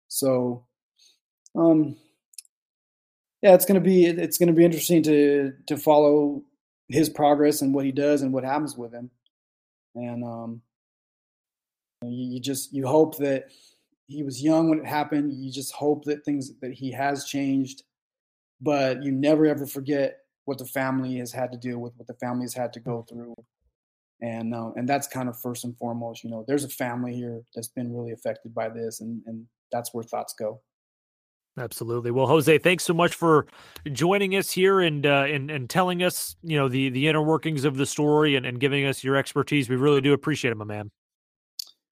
So, 0.08 0.66
um, 1.56 1.96
yeah, 3.42 3.54
it's 3.54 3.66
gonna 3.66 3.82
be 3.82 4.06
it's 4.06 4.38
gonna 4.38 4.54
be 4.54 4.66
interesting 4.66 5.04
to 5.04 5.54
to 5.68 5.78
follow 5.78 6.44
his 6.88 7.10
progress 7.10 7.62
and 7.62 7.74
what 7.74 7.86
he 7.86 7.92
does 7.92 8.22
and 8.22 8.34
what 8.34 8.44
happens 8.44 8.78
with 8.78 8.94
him 8.94 9.10
and 9.96 10.24
um, 10.24 10.62
you, 12.04 12.34
you 12.34 12.40
just 12.40 12.74
you 12.74 12.88
hope 12.88 13.18
that 13.18 13.46
he 14.08 14.24
was 14.24 14.42
young 14.42 14.70
when 14.70 14.80
it 14.80 14.86
happened. 14.86 15.34
You 15.34 15.52
just 15.52 15.74
hope 15.74 16.06
that 16.06 16.26
things 16.26 16.52
that 16.62 16.74
he 16.74 16.92
has 16.92 17.26
changed, 17.26 17.84
but 18.64 19.04
you 19.04 19.12
never 19.12 19.46
ever 19.46 19.66
forget 19.66 20.20
what 20.46 20.58
the 20.58 20.66
family 20.66 21.18
has 21.18 21.32
had 21.32 21.52
to 21.52 21.58
deal 21.58 21.80
with, 21.80 21.94
what 21.98 22.08
the 22.08 22.14
family 22.16 22.44
has 22.44 22.54
had 22.54 22.74
to 22.74 22.80
go 22.80 23.06
through, 23.08 23.36
and 24.22 24.56
uh, 24.56 24.72
and 24.76 24.88
that's 24.88 25.08
kind 25.08 25.30
of 25.30 25.40
first 25.40 25.64
and 25.66 25.78
foremost. 25.78 26.24
You 26.24 26.30
know, 26.30 26.46
there's 26.48 26.64
a 26.64 26.70
family 26.70 27.14
here 27.14 27.42
that's 27.54 27.68
been 27.68 27.94
really 27.94 28.12
affected 28.12 28.54
by 28.54 28.70
this, 28.70 29.02
and 29.02 29.22
and 29.28 29.46
that's 29.72 29.94
where 29.94 30.04
thoughts 30.04 30.34
go. 30.38 30.62
Absolutely. 31.58 32.10
Well, 32.10 32.26
Jose, 32.26 32.58
thanks 32.58 32.84
so 32.84 32.96
much 32.96 33.14
for 33.14 33.46
joining 33.92 34.36
us 34.36 34.50
here 34.50 34.82
and 34.82 35.06
uh, 35.06 35.26
and 35.28 35.52
and 35.52 35.70
telling 35.70 36.02
us, 36.02 36.36
you 36.42 36.58
know, 36.58 36.68
the 36.68 36.90
the 36.90 37.08
inner 37.08 37.22
workings 37.22 37.64
of 37.64 37.78
the 37.78 37.86
story 37.86 38.36
and, 38.36 38.46
and 38.46 38.60
giving 38.60 38.86
us 38.86 39.04
your 39.04 39.16
expertise. 39.16 39.70
We 39.70 39.76
really 39.76 40.02
do 40.02 40.14
appreciate 40.14 40.52
it, 40.52 40.58
my 40.58 40.66
man. 40.66 40.90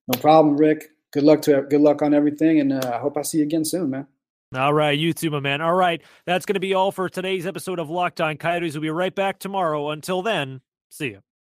No 0.08 0.20
problem, 0.20 0.58
Rick. 0.58 0.90
Good 1.12 1.24
luck 1.24 1.42
to 1.44 1.62
good 1.70 1.82
luck 1.82 2.02
on 2.02 2.14
everything, 2.14 2.60
and 2.60 2.74
uh, 2.74 2.92
I 2.94 2.98
hope 2.98 3.18
I 3.18 3.22
see 3.22 3.38
you 3.40 3.44
again 3.44 3.64
soon, 3.64 3.92
man. 3.92 4.08
All 4.54 4.74
right, 4.74 5.00
you 5.00 5.14
too, 5.14 5.30
my 5.30 5.40
man. 5.40 5.62
All 5.62 5.74
right, 5.74 6.02
that's 6.26 6.46
going 6.46 6.56
to 6.56 6.60
be 6.60 6.74
all 6.74 6.92
for 6.92 7.08
today's 7.08 7.48
episode 7.48 7.80
of 7.80 7.90
Locked 7.90 8.20
On 8.20 8.36
Coyotes. 8.36 8.74
We'll 8.74 8.82
be 8.82 8.90
right 8.90 9.16
back 9.16 9.40
tomorrow. 9.40 9.92
Until 9.92 10.22
then, 10.22 10.60
see 10.90 11.08
you. 11.08 11.22